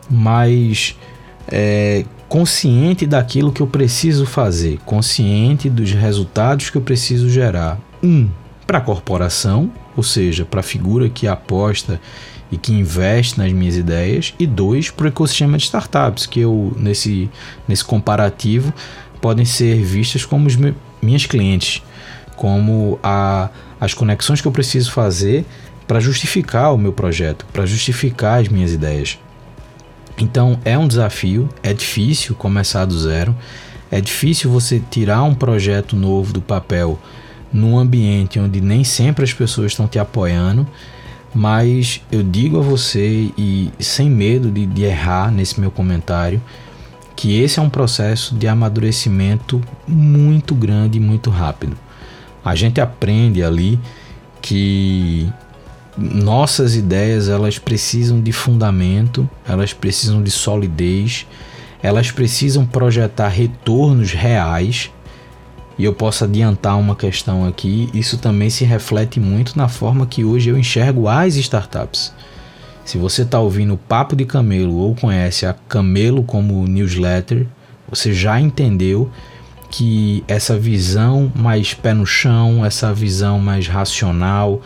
mas 0.10 0.96
é, 1.48 2.06
consciente 2.32 3.06
daquilo 3.06 3.52
que 3.52 3.60
eu 3.60 3.68
preciso 3.68 4.26
fazer, 4.26 4.80
consciente 4.86 5.70
dos 5.70 5.92
resultados 5.92 6.70
que 6.70 6.78
eu 6.78 6.82
preciso 6.82 7.30
gerar. 7.30 7.78
Um, 8.02 8.30
para 8.66 8.78
a 8.78 8.82
corporação, 8.82 9.70
ou 9.98 10.02
seja, 10.02 10.46
para 10.46 10.62
a 10.62 10.64
figura 10.64 11.10
que 11.10 11.28
aposta 11.28 12.00
e 12.50 12.56
que 12.56 12.72
investe 12.72 13.38
nas 13.38 13.52
minhas 13.52 13.76
ideias, 13.76 14.34
e 14.40 14.48
dois, 14.48 14.90
para 14.90 15.08
o 15.08 15.08
ecossistema 15.10 15.58
de 15.58 15.66
startups, 15.66 16.26
que 16.26 16.40
eu, 16.40 16.74
nesse, 16.78 17.30
nesse 17.68 17.84
comparativo, 17.84 18.74
podem 19.20 19.44
ser 19.44 19.84
vistas 19.84 20.24
como 20.24 20.48
os 20.48 20.56
meus, 20.56 20.76
minhas 21.02 21.26
clientes, 21.26 21.84
como 22.38 22.98
a, 23.04 23.50
as 23.78 23.94
conexões 23.94 24.40
que 24.40 24.48
eu 24.48 24.54
preciso 24.54 24.94
fazer 24.94 25.44
para 25.86 26.00
justificar 26.00 26.74
o 26.74 26.78
meu 26.78 26.94
projeto, 26.94 27.46
para 27.52 27.66
justificar 27.66 28.40
as 28.40 28.48
minhas 28.48 28.72
ideias. 28.72 29.20
Então 30.22 30.60
é 30.64 30.78
um 30.78 30.88
desafio, 30.88 31.50
é 31.64 31.74
difícil 31.74 32.36
começar 32.36 32.86
do 32.86 32.98
zero, 32.98 33.36
é 33.90 34.00
difícil 34.00 34.52
você 34.52 34.82
tirar 34.92 35.24
um 35.24 35.34
projeto 35.34 35.96
novo 35.96 36.32
do 36.32 36.42
papel 36.42 37.00
num 37.52 37.78
ambiente 37.78 38.40
onde 38.40 38.62
nem 38.62 38.84
sempre 38.84 39.26
as 39.26 39.34
pessoas 39.34 39.72
estão 39.72 39.88
te 39.88 39.98
apoiando, 39.98 40.66
mas 41.34 42.02
eu 42.12 42.22
digo 42.22 42.60
a 42.60 42.62
você 42.62 43.32
e 43.38 43.72
sem 43.80 44.10
medo 44.10 44.52
de, 44.52 44.66
de 44.66 44.84
errar 44.84 45.32
nesse 45.32 45.60
meu 45.60 45.72
comentário 45.72 46.42
que 47.16 47.40
esse 47.40 47.60
é 47.60 47.62
um 47.62 47.70
processo 47.70 48.36
de 48.36 48.48
amadurecimento 48.48 49.62
muito 49.88 50.56
grande 50.56 50.98
e 50.98 51.02
muito 51.02 51.30
rápido. 51.30 51.78
A 52.44 52.56
gente 52.56 52.80
aprende 52.80 53.44
ali 53.44 53.80
que 54.42 55.32
nossas 55.98 56.76
ideias 56.76 57.28
elas 57.30 57.60
precisam 57.60 58.22
de 58.22 58.32
fundamento, 58.32 59.30
elas 59.48 59.74
precisam 59.74 60.22
de 60.24 60.32
solidez, 60.32 61.28
elas 61.84 62.12
precisam 62.12 62.66
projetar 62.66 63.28
retornos 63.28 64.12
reais 64.12 64.92
e 65.78 65.84
eu 65.84 65.94
posso 65.94 66.24
adiantar 66.24 66.78
uma 66.78 66.96
questão 66.96 67.48
aqui, 67.48 67.90
isso 67.94 68.18
também 68.18 68.50
se 68.50 68.64
reflete 68.64 69.20
muito 69.20 69.58
na 69.58 69.68
forma 69.68 70.06
que 70.06 70.24
hoje 70.24 70.50
eu 70.50 70.58
enxergo 70.58 71.08
as 71.08 71.36
startups. 71.36 72.14
Se 72.86 72.98
você 72.98 73.22
está 73.24 73.40
ouvindo 73.40 73.74
o 73.74 73.78
Papo 73.78 74.16
de 74.16 74.26
Camelo 74.26 74.76
ou 74.76 74.96
conhece 74.96 75.46
a 75.46 75.54
Camelo 75.54 76.24
como 76.24 76.68
newsletter, 76.68 77.48
você 77.90 78.14
já 78.14 78.40
entendeu 78.40 79.10
que 79.70 80.24
essa 80.28 80.58
visão 80.58 81.32
mais 81.34 81.74
pé 81.74 81.94
no 81.94 82.06
chão, 82.06 82.66
essa 82.66 82.94
visão 82.94 83.40
mais 83.40 83.68
racional, 83.68 84.62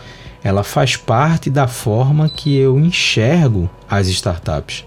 ela 0.45 0.63
faz 0.63 0.95
parte 0.95 1.49
da 1.49 1.67
forma 1.67 2.29
que 2.29 2.55
eu 2.55 2.79
enxergo 2.79 3.67
as 3.89 4.07
startups. 4.07 4.85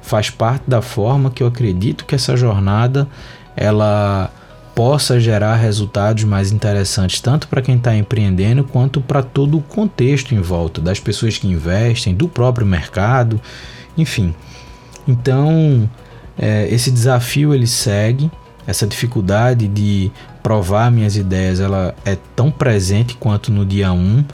Faz 0.00 0.30
parte 0.30 0.64
da 0.66 0.80
forma 0.80 1.30
que 1.30 1.42
eu 1.42 1.46
acredito 1.46 2.06
que 2.06 2.14
essa 2.14 2.34
jornada 2.34 3.06
ela 3.54 4.30
possa 4.74 5.20
gerar 5.20 5.56
resultados 5.56 6.24
mais 6.24 6.50
interessantes 6.50 7.20
tanto 7.20 7.48
para 7.48 7.60
quem 7.60 7.76
está 7.76 7.94
empreendendo 7.94 8.64
quanto 8.64 8.98
para 8.98 9.22
todo 9.22 9.58
o 9.58 9.62
contexto 9.62 10.34
em 10.34 10.40
volta 10.40 10.80
das 10.80 10.98
pessoas 10.98 11.36
que 11.36 11.46
investem, 11.46 12.14
do 12.14 12.26
próprio 12.26 12.66
mercado, 12.66 13.38
enfim. 13.98 14.34
Então 15.06 15.88
é, 16.38 16.66
esse 16.70 16.90
desafio 16.90 17.52
ele 17.54 17.66
segue, 17.66 18.30
essa 18.66 18.86
dificuldade 18.86 19.68
de 19.68 20.10
provar 20.42 20.90
minhas 20.90 21.14
ideias 21.14 21.60
ela 21.60 21.94
é 22.06 22.16
tão 22.34 22.50
presente 22.50 23.14
quanto 23.16 23.52
no 23.52 23.66
dia 23.66 23.92
1, 23.92 24.24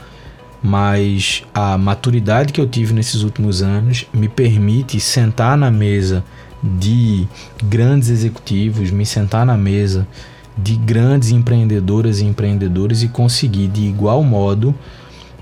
mas 0.63 1.43
a 1.53 1.77
maturidade 1.77 2.53
que 2.53 2.61
eu 2.61 2.67
tive 2.67 2.93
nesses 2.93 3.23
últimos 3.23 3.61
anos 3.61 4.05
me 4.13 4.27
permite 4.27 4.99
sentar 4.99 5.57
na 5.57 5.71
mesa 5.71 6.23
de 6.61 7.27
grandes 7.63 8.09
executivos, 8.09 8.91
me 8.91 9.05
sentar 9.05 9.45
na 9.45 9.57
mesa 9.57 10.07
de 10.55 10.75
grandes 10.75 11.31
empreendedoras 11.31 12.19
e 12.19 12.25
empreendedores 12.25 13.01
e 13.01 13.07
conseguir 13.07 13.67
de 13.67 13.81
igual 13.81 14.23
modo 14.23 14.75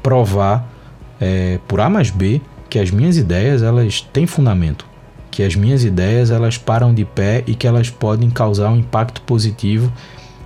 provar 0.01 0.71
é, 1.19 1.59
por 1.67 1.81
A 1.81 1.89
mais 1.89 2.09
B 2.09 2.39
que 2.69 2.79
as 2.79 2.91
minhas 2.91 3.17
ideias 3.17 3.61
elas 3.61 4.01
têm 4.13 4.25
fundamento, 4.25 4.85
que 5.29 5.43
as 5.43 5.55
minhas 5.55 5.83
ideias 5.83 6.31
elas 6.31 6.57
param 6.57 6.93
de 6.93 7.03
pé 7.03 7.43
e 7.45 7.55
que 7.55 7.67
elas 7.67 7.89
podem 7.89 8.29
causar 8.29 8.69
um 8.69 8.77
impacto 8.77 9.21
positivo 9.23 9.91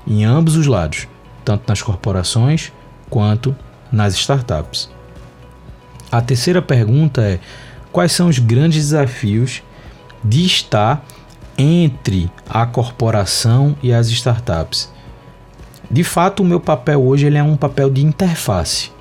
em 0.07 0.23
ambos 0.23 0.55
os 0.55 0.65
lados, 0.65 1.07
tanto 1.45 1.63
nas 1.67 1.81
corporações 1.81 2.71
quanto 3.09 3.55
nas 3.93 4.15
startups. 4.15 4.89
A 6.12 6.19
terceira 6.19 6.62
pergunta 6.62 7.21
é: 7.21 7.39
quais 7.91 8.12
são 8.12 8.27
os 8.27 8.39
grandes 8.39 8.86
desafios 8.86 9.62
de 10.23 10.45
estar 10.45 11.06
entre 11.58 12.32
a 12.49 12.65
corporação 12.65 13.75
e 13.84 13.93
as 13.93 14.08
startups. 14.08 14.91
De 15.89 16.03
fato, 16.03 16.41
o 16.41 16.45
meu 16.45 16.60
papel 16.60 17.03
hoje 17.03 17.27
ele 17.27 17.38
é 17.38 17.43
um 17.43 17.56
papel 17.56 17.89
de 17.89 18.03
interface. 18.03 18.91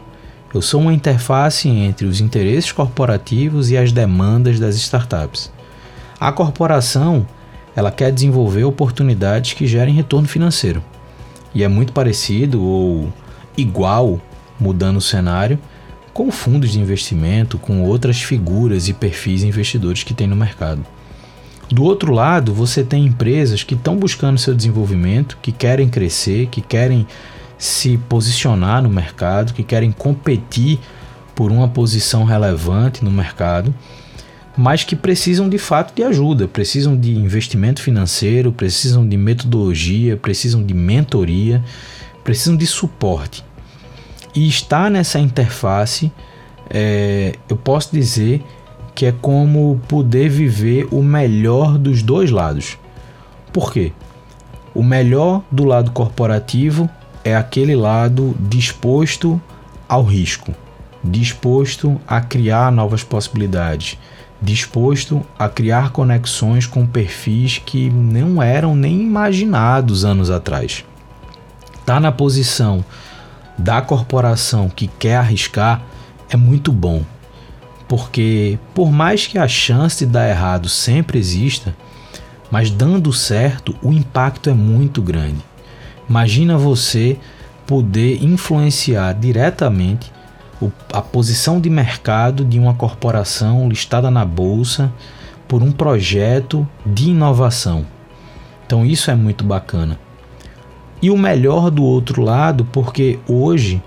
Eu 0.52 0.60
sou 0.60 0.82
uma 0.82 0.92
interface 0.92 1.68
entre 1.68 2.06
os 2.06 2.20
interesses 2.20 2.70
corporativos 2.72 3.70
e 3.70 3.78
as 3.78 3.90
demandas 3.90 4.60
das 4.60 4.76
startups. 4.76 5.50
A 6.20 6.30
corporação 6.30 7.26
ela 7.74 7.90
quer 7.90 8.12
desenvolver 8.12 8.64
oportunidades 8.64 9.54
que 9.54 9.66
gerem 9.66 9.94
retorno 9.94 10.28
financeiro. 10.28 10.84
E 11.54 11.64
é 11.64 11.68
muito 11.68 11.94
parecido 11.94 12.62
ou 12.62 13.10
igual, 13.56 14.20
mudando 14.62 14.96
o 14.96 15.00
cenário, 15.02 15.58
com 16.14 16.30
fundos 16.30 16.72
de 16.72 16.80
investimento, 16.80 17.58
com 17.58 17.82
outras 17.82 18.22
figuras 18.22 18.88
e 18.88 18.92
perfis 18.92 19.42
investidores 19.42 20.02
que 20.02 20.14
tem 20.14 20.26
no 20.26 20.36
mercado. 20.36 20.84
Do 21.70 21.84
outro 21.84 22.12
lado, 22.12 22.52
você 22.52 22.84
tem 22.84 23.06
empresas 23.06 23.62
que 23.62 23.74
estão 23.74 23.96
buscando 23.96 24.38
seu 24.38 24.54
desenvolvimento, 24.54 25.38
que 25.40 25.50
querem 25.50 25.88
crescer, 25.88 26.46
que 26.46 26.60
querem 26.60 27.06
se 27.56 27.96
posicionar 28.08 28.82
no 28.82 28.90
mercado, 28.90 29.54
que 29.54 29.62
querem 29.62 29.90
competir 29.90 30.78
por 31.34 31.50
uma 31.50 31.68
posição 31.68 32.24
relevante 32.24 33.02
no 33.02 33.10
mercado, 33.10 33.74
mas 34.56 34.84
que 34.84 34.94
precisam 34.94 35.48
de 35.48 35.56
fato 35.56 35.94
de 35.94 36.02
ajuda, 36.02 36.46
precisam 36.46 36.94
de 36.94 37.14
investimento 37.14 37.80
financeiro, 37.80 38.52
precisam 38.52 39.08
de 39.08 39.16
metodologia, 39.16 40.16
precisam 40.16 40.62
de 40.62 40.74
mentoria, 40.74 41.64
precisam 42.22 42.54
de 42.54 42.66
suporte. 42.66 43.42
E 44.34 44.48
estar 44.48 44.90
nessa 44.90 45.18
interface, 45.18 46.10
é, 46.70 47.34
eu 47.48 47.56
posso 47.56 47.92
dizer 47.92 48.42
que 48.94 49.06
é 49.06 49.12
como 49.12 49.80
poder 49.88 50.28
viver 50.28 50.88
o 50.90 51.02
melhor 51.02 51.78
dos 51.78 52.02
dois 52.02 52.30
lados. 52.30 52.78
Por 53.52 53.72
quê? 53.72 53.92
O 54.74 54.82
melhor 54.82 55.42
do 55.50 55.64
lado 55.64 55.90
corporativo 55.90 56.88
é 57.24 57.36
aquele 57.36 57.76
lado 57.76 58.34
disposto 58.40 59.40
ao 59.86 60.02
risco, 60.02 60.54
disposto 61.04 62.00
a 62.06 62.20
criar 62.20 62.72
novas 62.72 63.04
possibilidades, 63.04 63.98
disposto 64.40 65.22
a 65.38 65.48
criar 65.48 65.90
conexões 65.90 66.66
com 66.66 66.86
perfis 66.86 67.58
que 67.58 67.90
não 67.90 68.42
eram 68.42 68.74
nem 68.74 69.02
imaginados 69.02 70.04
anos 70.04 70.30
atrás. 70.30 70.84
Tá 71.84 72.00
na 72.00 72.10
posição 72.10 72.84
da 73.56 73.80
corporação 73.80 74.68
que 74.68 74.86
quer 74.86 75.16
arriscar 75.16 75.82
é 76.28 76.36
muito 76.36 76.72
bom, 76.72 77.02
porque 77.86 78.58
por 78.74 78.90
mais 78.90 79.26
que 79.26 79.38
a 79.38 79.46
chance 79.46 80.04
de 80.04 80.10
dar 80.10 80.28
errado 80.28 80.68
sempre 80.68 81.18
exista, 81.18 81.76
mas 82.50 82.70
dando 82.70 83.12
certo, 83.12 83.74
o 83.82 83.92
impacto 83.92 84.50
é 84.50 84.54
muito 84.54 85.00
grande. 85.00 85.42
Imagina 86.08 86.58
você 86.58 87.18
poder 87.66 88.22
influenciar 88.22 89.14
diretamente 89.14 90.12
a 90.92 91.00
posição 91.00 91.60
de 91.60 91.70
mercado 91.70 92.44
de 92.44 92.58
uma 92.58 92.74
corporação 92.74 93.68
listada 93.68 94.10
na 94.10 94.24
bolsa 94.24 94.92
por 95.48 95.62
um 95.62 95.72
projeto 95.72 96.66
de 96.84 97.10
inovação. 97.10 97.86
Então 98.66 98.84
isso 98.86 99.10
é 99.10 99.14
muito 99.14 99.44
bacana. 99.44 99.98
E 101.02 101.10
o 101.10 101.18
melhor 101.18 101.70
do 101.70 101.82
outro 101.82 102.22
lado, 102.22 102.64
porque 102.64 103.18
hoje, 103.28 103.82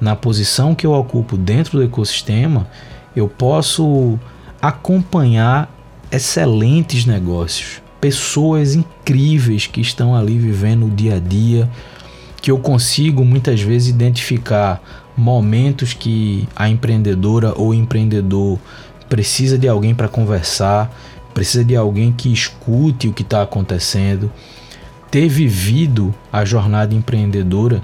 na 0.00 0.16
posição 0.16 0.74
que 0.74 0.86
eu 0.86 0.92
ocupo 0.92 1.36
dentro 1.36 1.78
do 1.78 1.84
ecossistema, 1.84 2.66
eu 3.14 3.28
posso 3.28 4.18
acompanhar 4.62 5.68
excelentes 6.10 7.04
negócios 7.04 7.82
pessoas 8.00 8.74
incríveis 8.74 9.66
que 9.66 9.80
estão 9.80 10.16
ali 10.16 10.38
vivendo 10.38 10.86
o 10.86 10.90
dia 10.90 11.16
a 11.16 11.18
dia, 11.18 11.70
que 12.40 12.50
eu 12.50 12.58
consigo 12.58 13.24
muitas 13.24 13.60
vezes 13.60 13.88
identificar 13.88 14.80
momentos 15.16 15.92
que 15.92 16.48
a 16.56 16.68
empreendedora 16.68 17.52
ou 17.54 17.74
empreendedor 17.74 18.58
precisa 19.08 19.58
de 19.58 19.68
alguém 19.68 19.94
para 19.94 20.08
conversar, 20.08 20.90
precisa 21.34 21.62
de 21.62 21.76
alguém 21.76 22.10
que 22.10 22.32
escute 22.32 23.08
o 23.08 23.12
que 23.12 23.22
está 23.22 23.42
acontecendo. 23.42 24.32
Ter 25.10 25.28
vivido 25.28 26.14
a 26.32 26.44
jornada 26.44 26.94
empreendedora 26.94 27.82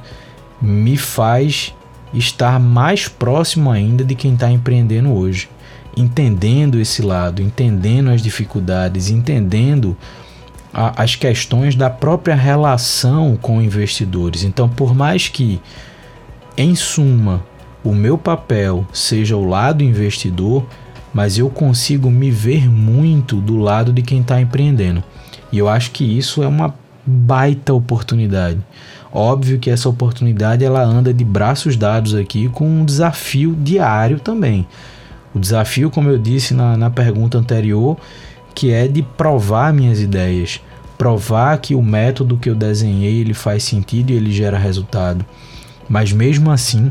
me 0.61 0.97
faz 0.97 1.75
estar 2.15 2.61
mais 2.61 3.09
próximo 3.09 3.71
ainda 3.71 4.05
de 4.05 4.15
quem 4.15 4.35
está 4.35 4.51
empreendendo 4.51 5.12
hoje 5.12 5.49
entendendo 5.97 6.79
esse 6.79 7.01
lado, 7.01 7.41
entendendo 7.41 8.11
as 8.11 8.21
dificuldades, 8.21 9.09
entendendo 9.09 9.97
a, 10.73 11.03
as 11.03 11.17
questões 11.17 11.75
da 11.75 11.89
própria 11.89 12.35
relação 12.35 13.37
com 13.41 13.62
investidores. 13.62 14.45
Então, 14.45 14.69
por 14.69 14.95
mais 14.95 15.29
que, 15.29 15.59
em 16.57 16.75
suma, 16.75 17.43
o 17.83 17.95
meu 17.95 18.19
papel 18.19 18.87
seja 18.93 19.37
o 19.37 19.49
lado 19.49 19.83
investidor, 19.83 20.67
mas 21.15 21.39
eu 21.39 21.49
consigo 21.49 22.11
me 22.11 22.31
ver 22.31 22.71
muito 22.71 23.37
do 23.41 23.57
lado 23.57 23.91
de 23.91 24.03
quem 24.03 24.21
está 24.21 24.39
empreendendo. 24.39 25.03
E 25.51 25.57
eu 25.57 25.69
acho 25.69 25.93
que 25.93 26.05
isso 26.05 26.43
é 26.43 26.47
uma 26.47 26.75
baita 27.07 27.73
oportunidade. 27.73 28.59
Óbvio 29.12 29.59
que 29.59 29.71
essa 29.71 29.88
oportunidade 29.88 30.64
ela 30.64 30.83
anda 30.83 31.14
de 31.14 31.25
braços 31.25 31.77
dados 31.77 32.14
aqui 32.14 32.49
com 32.49 32.69
um 32.69 32.85
desafio 32.85 33.55
diário 33.55 34.19
também. 34.19 34.66
O 35.35 35.38
desafio, 35.38 35.90
como 35.90 36.11
eu 36.11 36.19
disse 36.19 36.53
na, 36.53 36.77
na 36.77 36.90
pergunta 36.90 37.38
anterior, 37.38 37.97
que 38.55 38.73
é 38.73 38.88
de 38.88 39.03
provar 39.03 39.73
minhas 39.73 40.01
ideias, 40.01 40.61
provar 40.99 41.59
que 41.59 41.75
o 41.75 41.83
método 41.83 42.37
que 42.37 42.49
eu 42.49 42.55
desenhei 42.55 43.21
ele 43.21 43.35
faz 43.35 43.62
sentido 43.62 44.11
e 44.11 44.14
ele 44.14 44.33
gera 44.33 44.59
resultado. 44.59 45.25
Mas 45.88 46.12
mesmo 46.12 46.51
assim, 46.51 46.90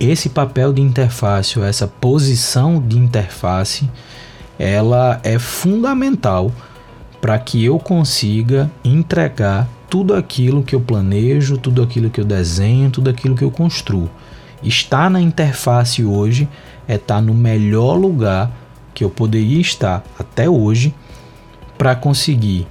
esse 0.00 0.28
papel 0.28 0.72
de 0.72 0.82
interface, 0.82 1.58
ou 1.58 1.64
essa 1.64 1.86
posição 1.86 2.80
de 2.80 2.98
interface, 2.98 3.88
ela 4.58 5.20
é 5.22 5.38
fundamental 5.38 6.52
para 7.24 7.38
que 7.38 7.64
eu 7.64 7.78
consiga 7.78 8.70
entregar 8.84 9.66
tudo 9.88 10.14
aquilo 10.14 10.62
que 10.62 10.74
eu 10.74 10.80
planejo, 10.80 11.56
tudo 11.56 11.82
aquilo 11.82 12.10
que 12.10 12.20
eu 12.20 12.24
desenho, 12.24 12.90
tudo 12.90 13.08
aquilo 13.08 13.34
que 13.34 13.42
eu 13.42 13.50
construo. 13.50 14.10
Estar 14.62 15.08
na 15.08 15.22
interface 15.22 16.04
hoje 16.04 16.46
é 16.86 16.96
estar 16.96 17.22
no 17.22 17.32
melhor 17.32 17.94
lugar 17.94 18.50
que 18.92 19.02
eu 19.02 19.08
poderia 19.08 19.58
estar 19.58 20.04
até 20.18 20.50
hoje 20.50 20.94
para 21.78 21.96
conseguir 21.96 22.66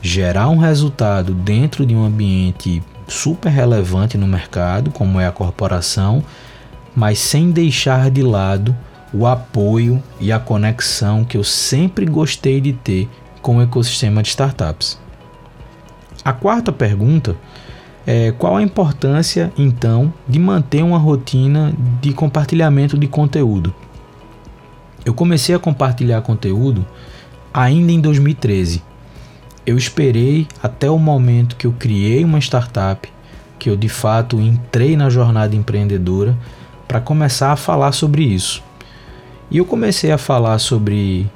gerar 0.00 0.48
um 0.48 0.56
resultado 0.56 1.34
dentro 1.34 1.84
de 1.84 1.94
um 1.94 2.02
ambiente 2.02 2.82
super 3.06 3.50
relevante 3.50 4.16
no 4.16 4.26
mercado, 4.26 4.90
como 4.90 5.20
é 5.20 5.26
a 5.26 5.32
corporação, 5.32 6.24
mas 6.96 7.18
sem 7.18 7.50
deixar 7.50 8.10
de 8.10 8.22
lado 8.22 8.74
o 9.12 9.26
apoio 9.26 10.02
e 10.18 10.32
a 10.32 10.38
conexão 10.38 11.22
que 11.22 11.36
eu 11.36 11.44
sempre 11.44 12.06
gostei 12.06 12.62
de 12.62 12.72
ter 12.72 13.06
com 13.40 13.58
o 13.58 13.62
ecossistema 13.62 14.22
de 14.22 14.28
startups. 14.28 14.98
A 16.24 16.32
quarta 16.32 16.70
pergunta 16.70 17.36
é, 18.06 18.32
qual 18.32 18.56
a 18.56 18.62
importância, 18.62 19.52
então, 19.56 20.12
de 20.26 20.38
manter 20.38 20.82
uma 20.82 20.98
rotina 20.98 21.72
de 22.00 22.12
compartilhamento 22.12 22.98
de 22.98 23.06
conteúdo? 23.06 23.74
Eu 25.04 25.14
comecei 25.14 25.54
a 25.54 25.58
compartilhar 25.58 26.20
conteúdo 26.22 26.84
ainda 27.52 27.92
em 27.92 28.00
2013. 28.00 28.82
Eu 29.66 29.76
esperei 29.76 30.46
até 30.62 30.90
o 30.90 30.98
momento 30.98 31.56
que 31.56 31.66
eu 31.66 31.72
criei 31.78 32.24
uma 32.24 32.38
startup, 32.38 33.08
que 33.58 33.68
eu 33.68 33.76
de 33.76 33.88
fato 33.88 34.40
entrei 34.40 34.96
na 34.96 35.10
jornada 35.10 35.54
empreendedora 35.54 36.36
para 36.88 37.00
começar 37.00 37.52
a 37.52 37.56
falar 37.56 37.92
sobre 37.92 38.22
isso. 38.22 38.62
E 39.50 39.58
eu 39.58 39.64
comecei 39.64 40.10
a 40.10 40.18
falar 40.18 40.58
sobre 40.58 41.28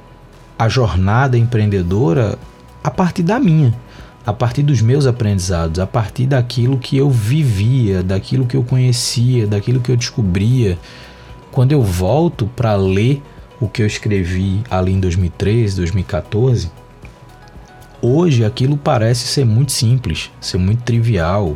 a 0.57 0.69
jornada 0.69 1.37
empreendedora 1.37 2.37
a 2.83 2.91
partir 2.91 3.23
da 3.23 3.39
minha 3.39 3.73
a 4.25 4.33
partir 4.33 4.63
dos 4.63 4.81
meus 4.81 5.05
aprendizados, 5.05 5.79
a 5.79 5.85
partir 5.85 6.25
daquilo 6.25 6.79
que 6.79 6.97
eu 6.97 7.09
vivia, 7.09 8.01
daquilo 8.01 8.47
que 8.47 8.57
eu 8.57 8.63
conhecia, 8.63 9.45
daquilo 9.45 9.79
que 9.79 9.91
eu 9.91 9.95
descobria. 9.95 10.79
Quando 11.51 11.73
eu 11.73 11.83
volto 11.83 12.47
para 12.55 12.75
ler 12.75 13.21
o 13.61 13.69
que 13.69 13.83
eu 13.83 13.85
escrevi 13.85 14.63
ali 14.69 14.93
em 14.93 14.99
2013, 14.99 15.75
2014, 15.75 16.71
hoje 18.01 18.43
aquilo 18.43 18.75
parece 18.75 19.27
ser 19.27 19.45
muito 19.45 19.71
simples, 19.71 20.31
ser 20.41 20.57
muito 20.57 20.81
trivial, 20.81 21.55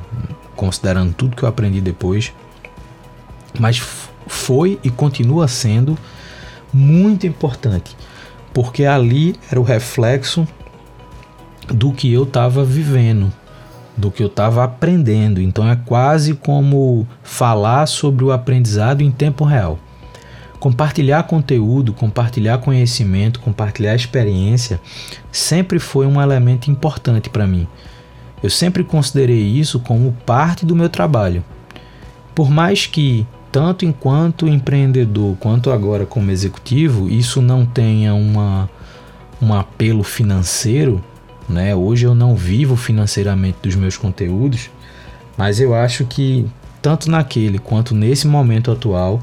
considerando 0.56 1.14
tudo 1.14 1.36
que 1.36 1.44
eu 1.44 1.50
aprendi 1.50 1.82
depois. 1.82 2.32
Mas 3.60 3.82
foi 4.28 4.80
e 4.84 4.92
continua 4.92 5.48
sendo 5.48 5.98
muito 6.72 7.26
importante, 7.26 7.98
porque 8.54 8.86
ali 8.86 9.36
era 9.52 9.60
o 9.60 9.64
reflexo 9.64 10.48
do 11.68 11.92
que 11.92 12.12
eu 12.12 12.24
estava 12.24 12.64
vivendo, 12.64 13.32
do 13.96 14.10
que 14.10 14.24
eu 14.24 14.28
estava 14.28 14.64
aprendendo. 14.64 15.42
Então 15.42 15.70
é 15.70 15.76
quase 15.76 16.34
como 16.34 17.08
falar 17.24 17.86
sobre 17.86 18.24
o 18.24 18.32
aprendizado 18.32 19.02
em 19.02 19.12
tempo 19.12 19.44
real. 19.44 19.80
Compartilhar 20.60 21.24
conteúdo, 21.24 21.94
compartilhar 21.94 22.58
conhecimento, 22.58 23.40
compartilhar 23.40 23.96
experiência 23.96 24.80
sempre 25.32 25.80
foi 25.80 26.06
um 26.06 26.22
elemento 26.22 26.70
importante 26.70 27.30
para 27.30 27.48
mim. 27.48 27.66
Eu 28.44 28.50
sempre 28.50 28.84
considerei 28.84 29.42
isso 29.42 29.80
como 29.80 30.12
parte 30.26 30.66
do 30.66 30.76
meu 30.76 30.90
trabalho. 30.90 31.44
Por 32.36 32.50
mais 32.50 32.86
que, 32.86 33.26
tanto 33.52 33.86
enquanto 33.86 34.48
empreendedor 34.48 35.36
quanto 35.38 35.72
agora 35.72 36.06
como 36.06 36.32
executivo, 36.32 37.10
isso 37.10 37.42
não 37.42 37.66
tenha 37.66 38.14
uma, 38.14 38.70
um 39.42 39.54
apelo 39.54 40.04
financeiro, 40.04 41.04
né? 41.48 41.76
Hoje 41.76 42.06
eu 42.06 42.14
não 42.14 42.36
vivo 42.36 42.76
financeiramente 42.76 43.58
dos 43.64 43.76
meus 43.76 43.98
conteúdos, 43.98 44.70
mas 45.38 45.60
eu 45.60 45.74
acho 45.74 46.06
que 46.06 46.46
tanto 46.82 47.10
naquele 47.10 47.58
quanto 47.58 47.96
nesse 47.96 48.28
momento 48.28 48.72
atual, 48.72 49.22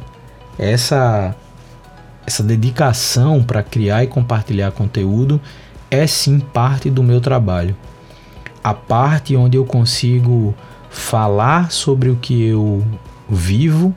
essa 0.59 1.35
essa 2.27 2.43
dedicação 2.43 3.41
para 3.45 3.63
criar 3.63 4.03
e 4.03 4.09
compartilhar 4.09 4.73
conteúdo 4.73 5.41
é 5.89 6.09
sim 6.09 6.41
parte 6.41 6.91
do 6.91 7.01
meu 7.01 7.21
trabalho. 7.21 7.77
A 8.65 8.75
parte 8.75 9.37
onde 9.37 9.57
eu 9.57 9.65
consigo 9.65 10.53
falar 10.91 11.71
sobre 11.71 12.11
o 12.11 12.17
que 12.17 12.45
eu 12.45 12.85
vivo 13.31 13.95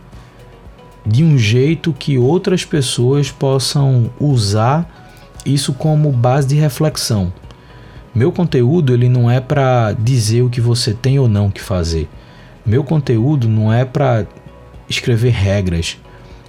de 1.05 1.23
um 1.23 1.37
jeito 1.37 1.93
que 1.93 2.17
outras 2.17 2.65
pessoas 2.65 3.31
possam 3.31 4.09
usar 4.19 4.87
isso 5.45 5.73
como 5.73 6.11
base 6.11 6.47
de 6.47 6.55
reflexão. 6.55 7.31
Meu 8.13 8.31
conteúdo 8.31 8.93
ele 8.93 9.07
não 9.07 9.29
é 9.29 9.39
para 9.39 9.93
dizer 9.93 10.41
o 10.41 10.49
que 10.49 10.59
você 10.59 10.93
tem 10.93 11.19
ou 11.19 11.27
não 11.27 11.49
que 11.49 11.61
fazer. 11.61 12.09
Meu 12.65 12.83
conteúdo 12.83 13.47
não 13.47 13.71
é 13.71 13.85
para 13.85 14.25
escrever 14.89 15.31
regras 15.31 15.97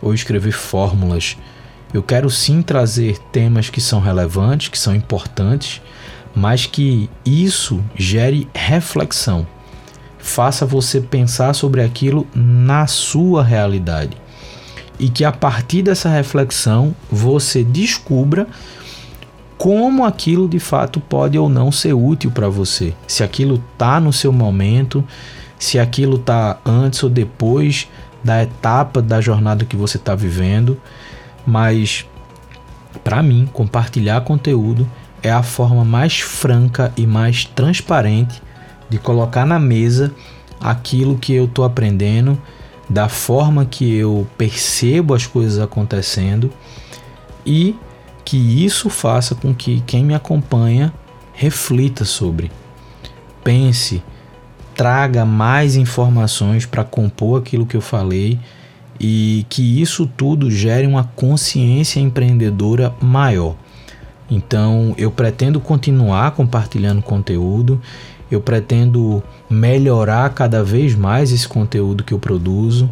ou 0.02 0.14
escrever 0.14 0.52
fórmulas. 0.52 1.36
Eu 1.92 2.02
quero 2.02 2.30
sim 2.30 2.62
trazer 2.62 3.18
temas 3.32 3.68
que 3.68 3.80
são 3.80 4.00
relevantes, 4.00 4.68
que 4.68 4.78
são 4.78 4.94
importantes, 4.94 5.82
mas 6.34 6.66
que 6.66 7.10
isso 7.24 7.82
gere 7.94 8.48
reflexão. 8.54 9.46
Faça 10.18 10.64
você 10.64 11.00
pensar 11.00 11.54
sobre 11.54 11.82
aquilo 11.82 12.26
na 12.34 12.86
sua 12.86 13.42
realidade. 13.42 14.16
E 15.00 15.08
que 15.08 15.24
a 15.24 15.32
partir 15.32 15.80
dessa 15.82 16.10
reflexão 16.10 16.94
você 17.10 17.64
descubra 17.64 18.46
como 19.56 20.04
aquilo 20.04 20.46
de 20.46 20.58
fato 20.58 21.00
pode 21.00 21.38
ou 21.38 21.48
não 21.48 21.72
ser 21.72 21.94
útil 21.94 22.30
para 22.30 22.48
você. 22.48 22.94
Se 23.06 23.24
aquilo 23.24 23.62
tá 23.78 23.98
no 23.98 24.12
seu 24.12 24.32
momento, 24.32 25.02
se 25.58 25.78
aquilo 25.78 26.18
tá 26.18 26.58
antes 26.64 27.02
ou 27.02 27.10
depois 27.10 27.88
da 28.22 28.42
etapa 28.42 29.00
da 29.00 29.20
jornada 29.20 29.64
que 29.64 29.76
você 29.76 29.96
está 29.96 30.14
vivendo, 30.14 30.78
mas 31.46 32.06
para 33.02 33.22
mim 33.22 33.48
compartilhar 33.52 34.20
conteúdo 34.20 34.86
é 35.22 35.30
a 35.30 35.42
forma 35.42 35.84
mais 35.84 36.20
franca 36.20 36.92
e 36.96 37.06
mais 37.06 37.44
transparente 37.46 38.42
de 38.88 38.98
colocar 38.98 39.46
na 39.46 39.58
mesa 39.58 40.12
aquilo 40.60 41.16
que 41.16 41.32
eu 41.32 41.46
estou 41.46 41.64
aprendendo, 41.64 42.38
da 42.90 43.08
forma 43.08 43.64
que 43.64 43.94
eu 43.94 44.26
percebo 44.36 45.14
as 45.14 45.24
coisas 45.24 45.60
acontecendo 45.60 46.50
e 47.46 47.76
que 48.24 48.36
isso 48.36 48.90
faça 48.90 49.32
com 49.36 49.54
que 49.54 49.80
quem 49.86 50.04
me 50.04 50.12
acompanha 50.12 50.92
reflita 51.32 52.04
sobre, 52.04 52.50
pense, 53.44 54.02
traga 54.74 55.24
mais 55.24 55.76
informações 55.76 56.66
para 56.66 56.82
compor 56.82 57.40
aquilo 57.40 57.64
que 57.64 57.76
eu 57.76 57.80
falei 57.80 58.40
e 58.98 59.46
que 59.48 59.80
isso 59.80 60.04
tudo 60.04 60.50
gere 60.50 60.86
uma 60.86 61.04
consciência 61.04 62.00
empreendedora 62.00 62.92
maior. 63.00 63.54
Então, 64.28 64.94
eu 64.98 65.10
pretendo 65.10 65.60
continuar 65.60 66.32
compartilhando 66.32 67.02
conteúdo, 67.02 67.80
eu 68.30 68.40
pretendo 68.40 69.22
melhorar 69.48 70.30
cada 70.30 70.62
vez 70.62 70.94
mais 70.94 71.32
esse 71.32 71.48
conteúdo 71.48 72.04
que 72.04 72.14
eu 72.14 72.18
produzo. 72.18 72.88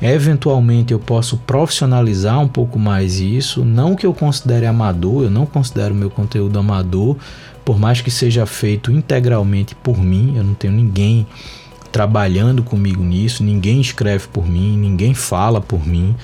Eventualmente 0.00 0.92
eu 0.92 0.98
posso 0.98 1.38
profissionalizar 1.38 2.38
um 2.40 2.48
pouco 2.48 2.78
mais 2.78 3.18
isso, 3.18 3.64
não 3.64 3.96
que 3.96 4.04
eu 4.04 4.12
considere 4.12 4.66
amador, 4.66 5.24
eu 5.24 5.30
não 5.30 5.46
considero 5.46 5.94
meu 5.94 6.10
conteúdo 6.10 6.58
amador, 6.58 7.16
por 7.64 7.78
mais 7.78 8.00
que 8.00 8.10
seja 8.10 8.44
feito 8.44 8.92
integralmente 8.92 9.74
por 9.74 9.98
mim, 9.98 10.34
eu 10.36 10.44
não 10.44 10.54
tenho 10.54 10.74
ninguém 10.74 11.26
trabalhando 11.90 12.62
comigo 12.62 13.02
nisso, 13.02 13.42
ninguém 13.42 13.80
escreve 13.80 14.28
por 14.28 14.46
mim, 14.46 14.76
ninguém 14.76 15.14
fala 15.14 15.62
por 15.62 15.86
mim. 15.86 16.14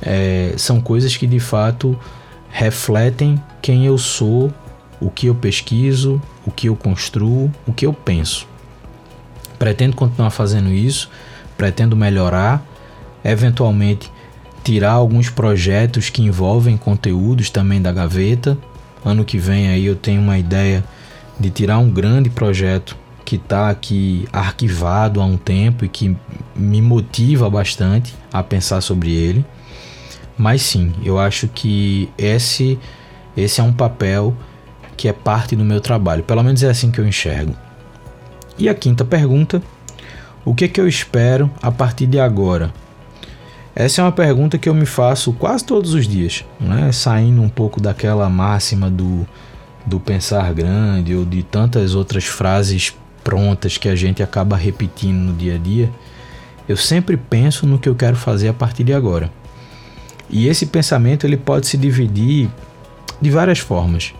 É, 0.00 0.54
são 0.56 0.80
coisas 0.80 1.16
que 1.16 1.26
de 1.26 1.40
fato 1.40 1.98
refletem 2.48 3.42
quem 3.60 3.84
eu 3.86 3.98
sou, 3.98 4.52
o 5.00 5.10
que 5.10 5.26
eu 5.26 5.34
pesquiso, 5.34 6.20
o 6.46 6.50
que 6.50 6.68
eu 6.68 6.76
construo, 6.76 7.50
o 7.66 7.72
que 7.72 7.86
eu 7.86 7.92
penso. 7.92 8.46
Pretendo 9.58 9.96
continuar 9.96 10.30
fazendo 10.30 10.70
isso, 10.70 11.10
pretendo 11.56 11.96
melhorar, 11.96 12.64
eventualmente 13.24 14.10
tirar 14.62 14.92
alguns 14.92 15.30
projetos 15.30 16.10
que 16.10 16.22
envolvem 16.22 16.76
conteúdos 16.76 17.50
também 17.50 17.80
da 17.80 17.92
gaveta. 17.92 18.58
Ano 19.04 19.24
que 19.24 19.38
vem 19.38 19.68
aí 19.68 19.86
eu 19.86 19.94
tenho 19.94 20.20
uma 20.20 20.38
ideia 20.38 20.84
de 21.38 21.50
tirar 21.50 21.78
um 21.78 21.90
grande 21.90 22.30
projeto 22.30 22.96
que 23.24 23.36
está 23.36 23.70
aqui 23.70 24.26
arquivado 24.32 25.20
há 25.20 25.24
um 25.24 25.36
tempo 25.36 25.84
e 25.84 25.88
que 25.88 26.16
me 26.54 26.80
motiva 26.80 27.50
bastante 27.50 28.14
a 28.32 28.42
pensar 28.42 28.80
sobre 28.80 29.12
ele. 29.12 29.44
Mas 30.38 30.62
sim, 30.62 30.92
eu 31.04 31.18
acho 31.18 31.48
que 31.48 32.08
esse 32.16 32.78
esse 33.36 33.60
é 33.60 33.64
um 33.64 33.72
papel 33.72 34.34
que 34.96 35.08
é 35.08 35.12
parte 35.12 35.54
do 35.54 35.64
meu 35.64 35.80
trabalho. 35.80 36.22
Pelo 36.22 36.42
menos 36.42 36.62
é 36.62 36.70
assim 36.70 36.90
que 36.90 37.00
eu 37.00 37.06
enxergo. 37.06 37.54
E 38.58 38.68
a 38.68 38.74
quinta 38.74 39.04
pergunta: 39.04 39.62
o 40.44 40.54
que, 40.54 40.68
que 40.68 40.80
eu 40.80 40.88
espero 40.88 41.50
a 41.60 41.70
partir 41.70 42.06
de 42.06 42.18
agora? 42.18 42.72
Essa 43.74 44.00
é 44.00 44.04
uma 44.04 44.12
pergunta 44.12 44.56
que 44.56 44.68
eu 44.70 44.74
me 44.74 44.86
faço 44.86 45.34
quase 45.34 45.62
todos 45.62 45.92
os 45.92 46.08
dias, 46.08 46.42
né? 46.58 46.90
saindo 46.92 47.42
um 47.42 47.48
pouco 47.48 47.78
daquela 47.78 48.26
máxima 48.30 48.88
do, 48.88 49.26
do 49.84 50.00
pensar 50.00 50.54
grande 50.54 51.14
ou 51.14 51.26
de 51.26 51.42
tantas 51.42 51.94
outras 51.94 52.24
frases 52.24 52.96
prontas 53.22 53.76
que 53.76 53.88
a 53.88 53.94
gente 53.94 54.22
acaba 54.22 54.56
repetindo 54.56 55.16
no 55.16 55.34
dia 55.34 55.56
a 55.56 55.58
dia. 55.58 55.90
Eu 56.66 56.76
sempre 56.76 57.18
penso 57.18 57.66
no 57.66 57.78
que 57.78 57.88
eu 57.88 57.94
quero 57.94 58.16
fazer 58.16 58.48
a 58.48 58.54
partir 58.54 58.82
de 58.82 58.94
agora. 58.94 59.30
E 60.30 60.48
esse 60.48 60.66
pensamento 60.66 61.26
ele 61.26 61.36
pode 61.36 61.66
se 61.66 61.76
dividir 61.76 62.48
de 63.20 63.30
várias 63.30 63.58
formas. 63.58 64.14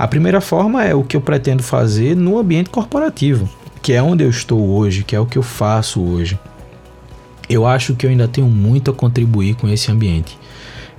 A 0.00 0.08
primeira 0.08 0.40
forma 0.40 0.82
é 0.82 0.94
o 0.94 1.04
que 1.04 1.14
eu 1.14 1.20
pretendo 1.20 1.62
fazer 1.62 2.16
no 2.16 2.38
ambiente 2.38 2.70
corporativo, 2.70 3.46
que 3.82 3.92
é 3.92 4.02
onde 4.02 4.24
eu 4.24 4.30
estou 4.30 4.66
hoje, 4.66 5.04
que 5.04 5.14
é 5.14 5.20
o 5.20 5.26
que 5.26 5.36
eu 5.36 5.42
faço 5.42 6.00
hoje. 6.00 6.38
Eu 7.50 7.66
acho 7.66 7.94
que 7.94 8.06
eu 8.06 8.10
ainda 8.10 8.26
tenho 8.26 8.46
muito 8.46 8.90
a 8.90 8.94
contribuir 8.94 9.56
com 9.56 9.68
esse 9.68 9.92
ambiente. 9.92 10.38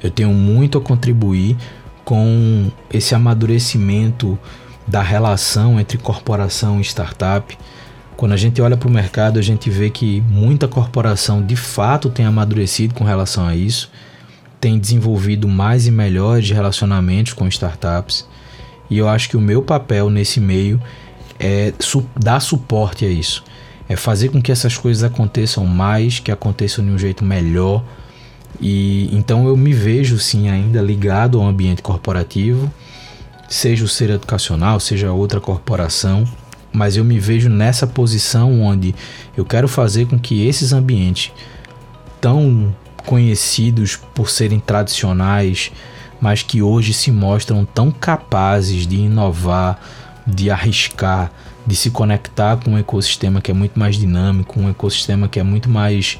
Eu 0.03 0.11
tenho 0.11 0.29
muito 0.29 0.77
a 0.77 0.81
contribuir 0.81 1.57
com 2.05 2.69
esse 2.93 3.15
amadurecimento 3.15 4.37
da 4.87 5.01
relação 5.01 5.79
entre 5.79 5.97
corporação 5.97 6.79
e 6.79 6.83
startup. 6.83 7.57
Quando 8.15 8.33
a 8.33 8.37
gente 8.37 8.61
olha 8.61 8.77
para 8.77 8.87
o 8.87 8.91
mercado, 8.91 9.39
a 9.39 9.41
gente 9.41 9.67
vê 9.67 9.89
que 9.89 10.21
muita 10.29 10.67
corporação 10.67 11.43
de 11.43 11.55
fato 11.55 12.07
tem 12.07 12.27
amadurecido 12.27 12.93
com 12.93 13.03
relação 13.03 13.47
a 13.47 13.55
isso, 13.55 13.89
tem 14.59 14.77
desenvolvido 14.77 15.47
mais 15.47 15.87
e 15.87 15.91
melhores 15.91 16.51
relacionamentos 16.51 17.33
com 17.33 17.47
startups. 17.47 18.29
E 18.91 18.97
eu 18.97 19.07
acho 19.07 19.29
que 19.29 19.37
o 19.37 19.41
meu 19.41 19.63
papel 19.63 20.09
nesse 20.09 20.41
meio 20.41 20.79
é 21.39 21.73
su 21.79 22.05
dar 22.13 22.41
suporte 22.41 23.05
a 23.05 23.09
isso. 23.09 23.41
É 23.87 23.95
fazer 23.95 24.29
com 24.29 24.41
que 24.41 24.51
essas 24.51 24.77
coisas 24.77 25.01
aconteçam 25.01 25.65
mais, 25.65 26.19
que 26.19 26.29
aconteçam 26.29 26.83
de 26.83 26.91
um 26.91 26.97
jeito 26.97 27.23
melhor. 27.23 27.83
E 28.59 29.09
então 29.15 29.47
eu 29.47 29.55
me 29.55 29.71
vejo 29.71 30.19
sim 30.19 30.49
ainda 30.49 30.81
ligado 30.81 31.39
ao 31.39 31.47
ambiente 31.47 31.81
corporativo, 31.81 32.69
seja 33.47 33.85
o 33.85 33.87
ser 33.87 34.09
educacional, 34.09 34.77
seja 34.77 35.13
outra 35.13 35.39
corporação, 35.39 36.25
mas 36.73 36.97
eu 36.97 37.05
me 37.05 37.17
vejo 37.17 37.47
nessa 37.47 37.87
posição 37.87 38.61
onde 38.61 38.93
eu 39.37 39.45
quero 39.45 39.69
fazer 39.69 40.05
com 40.05 40.19
que 40.19 40.45
esses 40.45 40.73
ambientes 40.73 41.31
tão 42.19 42.75
conhecidos 43.05 43.95
por 43.95 44.29
serem 44.29 44.59
tradicionais, 44.59 45.71
mas 46.21 46.43
que 46.43 46.61
hoje 46.61 46.93
se 46.93 47.11
mostram 47.11 47.65
tão 47.65 47.91
capazes 47.91 48.85
de 48.85 48.97
inovar, 48.97 49.79
de 50.25 50.51
arriscar, 50.51 51.31
de 51.65 51.75
se 51.75 51.89
conectar 51.89 52.57
com 52.57 52.71
um 52.71 52.77
ecossistema 52.77 53.41
que 53.41 53.49
é 53.49 53.53
muito 53.53 53.79
mais 53.79 53.95
dinâmico, 53.95 54.59
um 54.59 54.69
ecossistema 54.69 55.27
que 55.27 55.39
é 55.39 55.43
muito 55.43 55.69
mais 55.69 56.19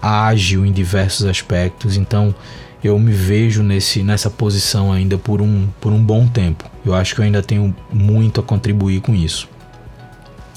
ágil 0.00 0.64
em 0.66 0.72
diversos 0.72 1.26
aspectos. 1.26 1.96
Então, 1.96 2.34
eu 2.82 2.98
me 2.98 3.12
vejo 3.12 3.62
nesse, 3.62 4.02
nessa 4.02 4.30
posição 4.30 4.92
ainda 4.92 5.18
por 5.18 5.40
um, 5.40 5.66
por 5.80 5.92
um 5.92 6.02
bom 6.02 6.26
tempo. 6.26 6.64
Eu 6.84 6.94
acho 6.94 7.14
que 7.14 7.20
eu 7.20 7.24
ainda 7.24 7.42
tenho 7.42 7.74
muito 7.92 8.40
a 8.40 8.42
contribuir 8.42 9.00
com 9.00 9.14
isso. 9.14 9.48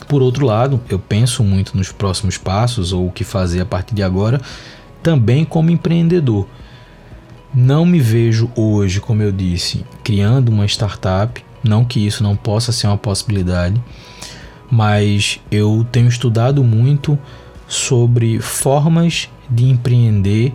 Por 0.08 0.22
outro 0.22 0.46
lado, 0.46 0.82
eu 0.90 1.00
penso 1.00 1.44
muito 1.44 1.76
nos 1.76 1.92
próximos 1.92 2.38
passos 2.38 2.92
ou 2.92 3.08
o 3.08 3.12
que 3.12 3.24
fazer 3.24 3.62
a 3.62 3.66
partir 3.66 3.96
de 3.96 4.04
agora, 4.04 4.42
também 5.02 5.46
como 5.46 5.72
empreendedor. 5.72 6.48
Não 7.54 7.86
me 7.86 8.00
vejo 8.00 8.50
hoje, 8.56 9.02
como 9.02 9.22
eu 9.22 9.30
disse, 9.30 9.86
criando 10.06 10.48
uma 10.48 10.66
startup, 10.66 11.44
não 11.62 11.84
que 11.84 12.06
isso 12.06 12.24
não 12.24 12.34
possa 12.34 12.72
ser 12.72 12.88
uma 12.88 12.98
possibilidade, 12.98 13.82
mas 14.72 15.38
eu 15.52 15.86
tenho 15.92 16.08
estudado 16.08 16.64
muito 16.64 17.20
sobre 17.68 18.40
formas 18.40 19.30
de 19.50 19.70
empreender 19.70 20.54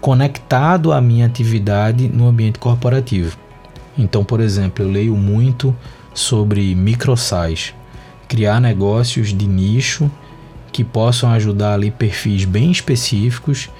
conectado 0.00 0.90
à 0.90 1.00
minha 1.00 1.26
atividade 1.26 2.08
no 2.08 2.26
ambiente 2.26 2.58
corporativo. 2.58 3.38
Então, 3.96 4.24
por 4.24 4.40
exemplo, 4.40 4.84
eu 4.84 4.90
leio 4.90 5.16
muito 5.16 5.74
sobre 6.12 6.74
microsize, 6.74 7.72
criar 8.26 8.60
negócios 8.60 9.28
de 9.28 9.46
nicho 9.46 10.10
que 10.72 10.82
possam 10.82 11.30
ajudar 11.30 11.74
ali 11.74 11.92
perfis 11.92 12.44
bem 12.44 12.72
específicos 12.72 13.70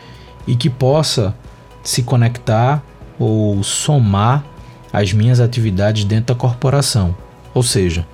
e 0.46 0.54
que 0.54 0.70
possa 0.70 1.34
se 1.82 2.02
conectar 2.02 2.82
ou 3.18 3.62
somar 3.62 4.44
as 4.92 5.12
minhas 5.12 5.40
atividades 5.40 6.04
dentro 6.04 6.34
da 6.34 6.38
corporação. 6.38 7.16
Ou 7.54 7.62
seja, 7.62 8.06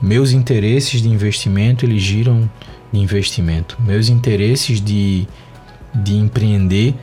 meus 0.00 0.32
interesses 0.32 1.00
de 1.00 1.08
investimento 1.08 1.84
eles 1.84 2.02
giram 2.02 2.48
de 2.92 3.00
investimento, 3.00 3.76
meus 3.80 4.08
interesses 4.08 4.80
de, 4.80 5.26
de 5.94 6.16
empreender 6.16 6.94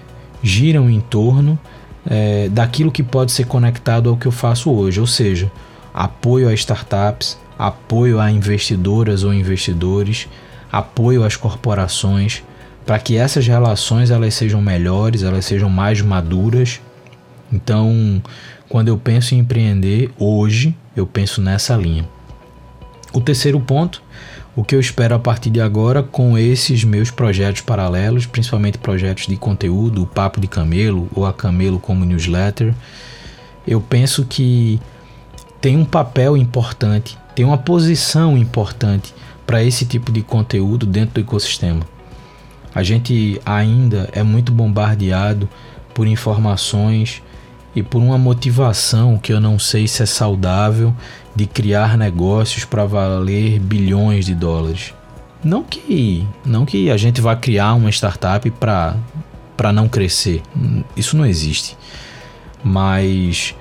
giram 0.44 0.90
em 0.90 1.00
torno 1.00 1.60
é, 2.06 2.50
daquilo 2.50 2.92
que 2.92 3.04
pode 3.04 3.32
ser 3.32 3.46
conectado 3.46 4.10
ao 4.10 4.18
que 4.18 4.26
eu 4.26 4.32
faço 4.32 4.72
hoje, 4.72 5.00
ou 5.00 5.08
seja, 5.08 5.52
apoio 5.94 6.48
a 6.48 6.54
startups, 6.54 7.38
apoio 7.58 8.20
a 8.20 8.32
investidoras 8.32 9.24
ou 9.24 9.34
investidores, 9.34 10.28
apoio 10.72 11.24
às 11.24 11.36
corporações, 11.36 12.44
para 12.86 13.00
que 13.00 13.16
essas 13.16 13.48
relações 13.48 14.12
elas 14.12 14.34
sejam 14.34 14.62
melhores, 14.62 15.24
elas 15.24 15.46
sejam 15.46 15.70
mais 15.70 16.02
maduras. 16.02 16.82
Então, 17.52 18.22
quando 18.68 18.88
eu 18.88 18.98
penso 18.98 19.36
em 19.36 19.40
empreender 19.40 20.12
hoje, 20.18 20.76
eu 20.96 21.06
penso 21.06 21.42
nessa 21.42 21.76
linha. 21.76 22.08
O 23.14 23.20
terceiro 23.20 23.60
ponto, 23.60 24.02
o 24.56 24.64
que 24.64 24.76
eu 24.76 24.80
espero 24.80 25.16
a 25.16 25.20
partir 25.20 25.50
de 25.50 25.62
agora 25.62 26.02
com 26.02 26.38
esses 26.38 26.84
meus 26.84 27.12
projetos 27.12 27.62
paralelos, 27.62 28.26
principalmente 28.26 28.78
projetos 28.78 29.28
de 29.28 29.36
conteúdo, 29.36 30.04
o 30.04 30.08
Papo 30.08 30.40
de 30.40 30.48
Camelo 30.48 31.10
ou 31.14 31.26
a 31.26 31.34
Camelo 31.34 31.80
como 31.80 32.06
newsletter. 32.06 32.74
Eu 33.68 33.80
penso 33.80 34.26
que 34.26 34.80
tem 35.60 35.78
um 35.78 35.86
papel 35.86 36.36
importante, 36.36 37.18
tem 37.36 37.46
uma 37.46 37.58
posição 37.58 38.38
importante 38.38 39.14
para 39.46 39.64
esse 39.64 39.86
tipo 39.86 40.12
de 40.12 40.22
conteúdo 40.22 40.86
dentro 40.86 41.16
do 41.16 41.22
ecossistema. 41.22 41.82
A 42.74 42.84
gente 42.84 43.42
ainda 43.46 44.10
é 44.14 44.24
muito 44.24 44.52
bombardeado 44.52 45.48
por 45.94 46.08
informações 46.08 47.22
e 47.76 47.84
por 47.84 48.00
uma 48.00 48.18
motivação 48.18 49.18
que 49.18 49.32
eu 49.32 49.40
não 49.40 49.58
sei 49.58 49.88
se 49.88 50.04
é 50.04 50.06
saudável 50.06 50.94
de 51.36 51.46
criar 51.46 51.98
negócios 51.98 52.66
para 52.66 52.86
valer 52.86 53.60
bilhões 53.60 54.26
de 54.26 54.36
dólares. 54.36 54.94
Não 55.44 55.64
que, 55.64 56.28
não 56.46 56.66
que 56.66 56.90
a 56.92 56.98
gente 56.98 57.20
vá 57.20 57.36
criar 57.36 57.74
uma 57.74 57.90
startup 57.90 58.50
para 58.52 58.96
para 59.58 59.72
não 59.72 59.88
crescer. 59.88 60.42
Isso 60.98 61.16
não 61.16 61.24
existe. 61.24 61.78
Mas 62.64 63.54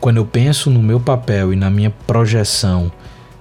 quando 0.00 0.18
eu 0.18 0.24
penso 0.24 0.70
no 0.70 0.80
meu 0.80 1.00
papel 1.00 1.52
e 1.52 1.56
na 1.56 1.68
minha 1.68 1.90
projeção 2.06 2.90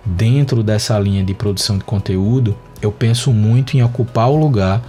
dentro 0.04 0.64
dessa 0.64 0.98
linha 0.98 1.24
de 1.24 1.36
produção 1.36 1.78
de 1.78 1.84
conteúdo, 1.84 2.58
eu 2.82 2.92
penso 2.92 3.32
muito 3.32 3.78
em 3.78 3.84
ocupar 3.84 4.28
o 4.28 4.36
lugar 4.36 4.82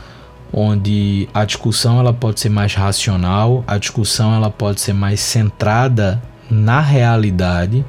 onde 0.52 1.28
a 1.32 1.44
discussão 1.44 1.98
ela 1.98 2.12
pode 2.12 2.40
ser 2.40 2.48
mais 2.48 2.74
racional, 2.74 3.64
a 3.66 3.78
discussão 3.78 4.34
ela 4.34 4.50
pode 4.50 4.80
ser 4.80 4.92
mais 4.92 5.20
centrada 5.20 6.20
na 6.50 6.80
realidade 6.80 7.84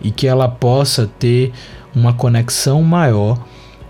e 0.00 0.10
que 0.10 0.26
ela 0.26 0.48
possa 0.48 1.10
ter 1.18 1.52
uma 1.94 2.12
conexão 2.12 2.82
maior 2.82 3.38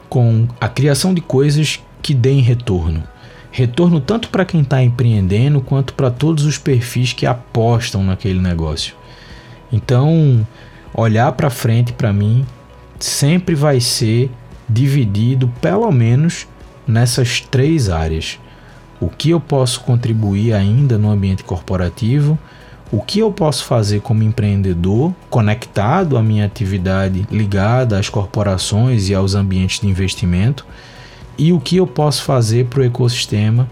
com 0.09 0.47
a 0.61 0.69
criação 0.69 1.15
de 1.15 1.21
coisas 1.21 1.81
que 2.03 2.15
deem 2.15 2.41
retorno. 2.41 3.03
Retorno 3.51 4.01
tanto 4.01 4.31
para 4.31 4.45
quem 4.45 4.63
está 4.63 4.83
empreendendo 4.83 5.61
quanto 5.61 5.93
para 5.95 6.11
todos 6.11 6.45
os 6.45 6.57
perfis 6.57 7.13
que 7.13 7.27
apostam 7.27 8.03
naquele 8.03 8.41
negócio. 8.41 8.95
Então, 9.71 10.47
olhar 10.95 11.33
para 11.33 11.51
frente 11.51 11.93
para 11.93 12.13
mim 12.13 12.47
sempre 12.99 13.55
vai 13.55 13.81
ser 13.81 14.31
dividido 14.69 15.53
pelo 15.61 15.91
menos 15.91 16.47
nessas 16.87 17.41
três 17.41 17.89
áreas. 17.89 18.39
O 19.01 19.09
que 19.09 19.31
eu 19.31 19.41
posso 19.41 19.81
contribuir 19.81 20.53
ainda 20.53 20.97
no 20.97 21.11
ambiente 21.11 21.43
corporativo, 21.43 22.39
o 22.93 23.01
que 23.01 23.21
eu 23.21 23.33
posso 23.33 23.65
fazer 23.65 24.01
como 24.01 24.23
empreendedor 24.23 25.15
conectado 25.31 26.17
à 26.17 26.23
minha 26.23 26.45
atividade 26.45 27.27
ligada 27.31 27.99
às 27.99 28.09
corporações 28.09 29.09
e 29.09 29.15
aos 29.15 29.35
ambientes 29.35 29.81
de 29.81 29.89
investimento 29.89 30.65
e 31.39 31.53
o 31.53 31.61
que 31.61 31.77
eu 31.77 31.87
posso 31.87 32.23
fazer 32.23 32.67
para 32.67 32.81
o 32.81 32.85
ecossistema 32.85 33.69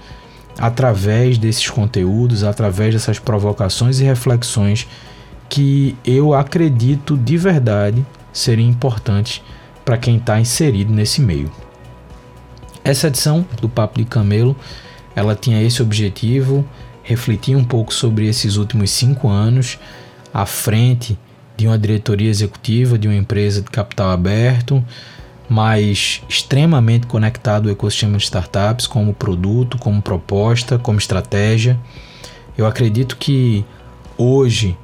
através 0.58 1.38
desses 1.38 1.68
conteúdos, 1.68 2.42
através 2.42 2.94
dessas 2.94 3.18
provocações 3.18 4.00
e 4.00 4.04
reflexões 4.04 4.88
que 5.48 5.96
eu 6.04 6.32
acredito 6.34 7.16
de 7.16 7.36
verdade 7.36 8.04
serem 8.32 8.68
importantes 8.68 9.42
para 9.84 9.98
quem 9.98 10.16
está 10.16 10.40
inserido 10.40 10.92
nesse 10.92 11.20
meio. 11.20 11.50
Essa 12.90 13.06
edição 13.06 13.46
do 13.62 13.68
Papo 13.68 14.00
de 14.00 14.04
Camelo, 14.04 14.56
ela 15.14 15.36
tinha 15.36 15.62
esse 15.62 15.80
objetivo, 15.80 16.66
refletir 17.04 17.54
um 17.54 17.62
pouco 17.62 17.94
sobre 17.94 18.26
esses 18.26 18.56
últimos 18.56 18.90
cinco 18.90 19.28
anos 19.28 19.78
à 20.34 20.44
frente 20.44 21.16
de 21.56 21.68
uma 21.68 21.78
diretoria 21.78 22.28
executiva 22.28 22.98
de 22.98 23.06
uma 23.06 23.14
empresa 23.14 23.62
de 23.62 23.70
capital 23.70 24.10
aberto, 24.10 24.84
mas 25.48 26.20
extremamente 26.28 27.06
conectado 27.06 27.68
ao 27.68 27.72
ecossistema 27.72 28.18
de 28.18 28.24
startups 28.24 28.88
como 28.88 29.14
produto, 29.14 29.78
como 29.78 30.02
proposta, 30.02 30.76
como 30.76 30.98
estratégia. 30.98 31.78
Eu 32.58 32.66
acredito 32.66 33.16
que 33.18 33.64
hoje 34.18 34.76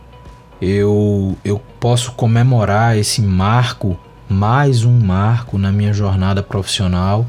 eu, 0.62 1.36
eu 1.44 1.60
posso 1.80 2.12
comemorar 2.12 2.96
esse 2.96 3.20
marco, 3.20 3.98
mais 4.28 4.84
um 4.84 4.96
marco 4.96 5.58
na 5.58 5.72
minha 5.72 5.92
jornada 5.92 6.40
profissional 6.40 7.26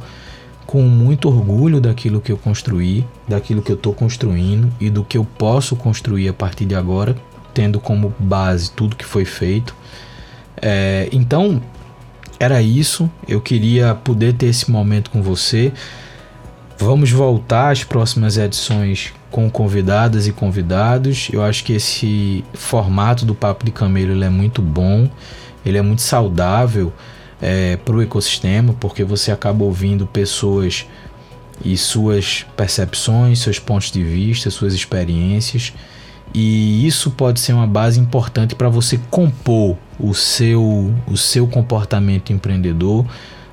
com 0.67 0.81
muito 0.81 1.29
orgulho 1.29 1.79
daquilo 1.79 2.19
que 2.19 2.29
eu 2.29 2.37
construí, 2.37 3.07
daquilo 3.25 3.61
que 3.61 3.71
eu 3.71 3.77
estou 3.77 3.93
construindo 3.93 4.69
e 4.81 4.89
do 4.89 5.01
que 5.01 5.17
eu 5.17 5.23
posso 5.23 5.77
construir 5.77 6.27
a 6.27 6.33
partir 6.33 6.65
de 6.65 6.75
agora, 6.75 7.15
tendo 7.53 7.79
como 7.79 8.13
base 8.19 8.69
tudo 8.71 8.97
que 8.97 9.05
foi 9.05 9.23
feito. 9.23 9.73
É, 10.61 11.07
então, 11.13 11.61
era 12.37 12.61
isso. 12.61 13.09
Eu 13.25 13.39
queria 13.39 13.95
poder 13.95 14.33
ter 14.33 14.47
esse 14.47 14.69
momento 14.69 15.09
com 15.09 15.21
você. 15.21 15.71
Vamos 16.77 17.11
voltar 17.11 17.71
às 17.71 17.85
próximas 17.85 18.37
edições 18.37 19.13
com 19.31 19.49
convidadas 19.49 20.27
e 20.27 20.33
convidados. 20.33 21.29
Eu 21.31 21.43
acho 21.43 21.63
que 21.63 21.73
esse 21.73 22.43
formato 22.53 23.25
do 23.25 23.33
Papo 23.33 23.65
de 23.65 23.71
Camelo 23.71 24.21
é 24.21 24.29
muito 24.29 24.61
bom, 24.61 25.09
ele 25.65 25.77
é 25.77 25.81
muito 25.81 26.01
saudável 26.01 26.91
é, 27.41 27.77
para 27.77 27.95
o 27.95 28.01
ecossistema, 28.01 28.73
porque 28.79 29.03
você 29.03 29.31
acaba 29.31 29.63
ouvindo 29.63 30.07
pessoas 30.07 30.85
e 31.63 31.75
suas 31.77 32.45
percepções, 32.55 33.39
seus 33.39 33.59
pontos 33.59 33.91
de 33.91 34.03
vista, 34.03 34.49
suas 34.49 34.73
experiências, 34.73 35.73
e 36.33 36.85
isso 36.85 37.11
pode 37.11 37.39
ser 37.39 37.53
uma 37.53 37.67
base 37.67 37.99
importante 37.99 38.53
para 38.53 38.69
você 38.69 38.99
compor 39.09 39.77
o 39.99 40.13
seu, 40.13 40.93
o 41.07 41.17
seu 41.17 41.47
comportamento 41.47 42.31
empreendedor, 42.31 43.05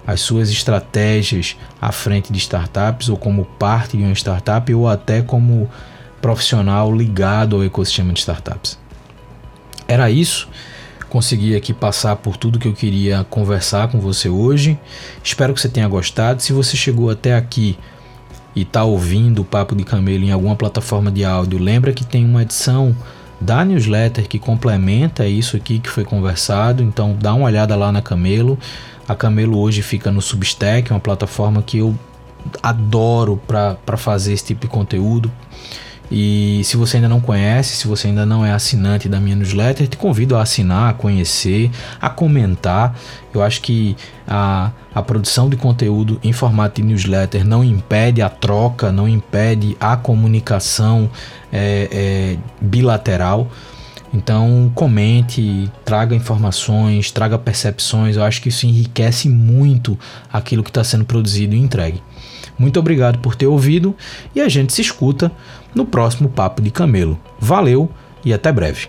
as 0.06 0.20
suas 0.20 0.50
estratégias 0.50 1.56
à 1.80 1.90
frente 1.90 2.30
de 2.30 2.38
startups 2.38 3.08
ou 3.08 3.16
como 3.16 3.44
parte 3.44 3.96
de 3.96 4.02
uma 4.02 4.12
startup 4.12 4.72
ou 4.74 4.86
até 4.86 5.22
como 5.22 5.70
profissional 6.20 6.94
ligado 6.94 7.56
ao 7.56 7.64
ecossistema 7.64 8.12
de 8.12 8.20
startups. 8.20 8.78
Era 9.88 10.10
isso 10.10 10.48
consegui 11.14 11.54
aqui 11.54 11.72
passar 11.72 12.16
por 12.16 12.36
tudo 12.36 12.58
que 12.58 12.66
eu 12.66 12.72
queria 12.72 13.24
conversar 13.30 13.86
com 13.86 14.00
você 14.00 14.28
hoje. 14.28 14.76
Espero 15.22 15.54
que 15.54 15.60
você 15.60 15.68
tenha 15.68 15.86
gostado. 15.86 16.42
Se 16.42 16.52
você 16.52 16.76
chegou 16.76 17.08
até 17.08 17.36
aqui 17.36 17.78
e 18.52 18.62
está 18.62 18.82
ouvindo 18.82 19.42
o 19.42 19.44
Papo 19.44 19.76
de 19.76 19.84
Camelo 19.84 20.24
em 20.24 20.32
alguma 20.32 20.56
plataforma 20.56 21.12
de 21.12 21.24
áudio, 21.24 21.56
lembra 21.56 21.92
que 21.92 22.04
tem 22.04 22.24
uma 22.24 22.42
edição 22.42 22.96
da 23.40 23.64
newsletter 23.64 24.26
que 24.26 24.40
complementa 24.40 25.24
isso 25.24 25.56
aqui 25.56 25.78
que 25.78 25.88
foi 25.88 26.04
conversado. 26.04 26.82
Então 26.82 27.16
dá 27.16 27.32
uma 27.32 27.46
olhada 27.46 27.76
lá 27.76 27.92
na 27.92 28.02
Camelo. 28.02 28.58
A 29.06 29.14
Camelo 29.14 29.56
hoje 29.60 29.82
fica 29.82 30.10
no 30.10 30.20
Substack, 30.20 30.90
uma 30.90 30.98
plataforma 30.98 31.62
que 31.62 31.78
eu 31.78 31.96
adoro 32.60 33.40
para 33.46 33.96
fazer 33.96 34.32
esse 34.32 34.46
tipo 34.46 34.62
de 34.62 34.66
conteúdo. 34.66 35.30
E 36.10 36.60
se 36.64 36.76
você 36.76 36.96
ainda 36.96 37.08
não 37.08 37.20
conhece, 37.20 37.76
se 37.76 37.86
você 37.86 38.08
ainda 38.08 38.26
não 38.26 38.44
é 38.44 38.52
assinante 38.52 39.08
da 39.08 39.18
minha 39.18 39.34
newsletter, 39.34 39.88
te 39.88 39.96
convido 39.96 40.36
a 40.36 40.42
assinar, 40.42 40.90
a 40.90 40.92
conhecer, 40.92 41.70
a 42.00 42.10
comentar. 42.10 42.94
Eu 43.32 43.42
acho 43.42 43.62
que 43.62 43.96
a, 44.28 44.70
a 44.94 45.02
produção 45.02 45.48
de 45.48 45.56
conteúdo 45.56 46.20
em 46.22 46.32
formato 46.32 46.80
de 46.80 46.86
newsletter 46.86 47.44
não 47.44 47.64
impede 47.64 48.20
a 48.22 48.28
troca, 48.28 48.92
não 48.92 49.08
impede 49.08 49.76
a 49.80 49.96
comunicação 49.96 51.10
é, 51.52 51.88
é, 51.90 52.36
bilateral. 52.60 53.48
Então 54.12 54.70
comente, 54.74 55.68
traga 55.84 56.14
informações, 56.14 57.10
traga 57.10 57.36
percepções. 57.36 58.14
Eu 58.16 58.22
acho 58.22 58.40
que 58.40 58.50
isso 58.50 58.66
enriquece 58.66 59.28
muito 59.28 59.98
aquilo 60.32 60.62
que 60.62 60.70
está 60.70 60.84
sendo 60.84 61.04
produzido 61.04 61.54
e 61.54 61.58
entregue. 61.58 62.00
Muito 62.56 62.78
obrigado 62.78 63.18
por 63.18 63.34
ter 63.34 63.46
ouvido 63.46 63.96
e 64.34 64.40
a 64.40 64.48
gente 64.48 64.72
se 64.72 64.80
escuta 64.80 65.32
no 65.74 65.84
próximo 65.84 66.28
Papo 66.28 66.62
de 66.62 66.70
Camelo. 66.70 67.18
Valeu 67.38 67.90
e 68.24 68.32
até 68.32 68.52
breve. 68.52 68.88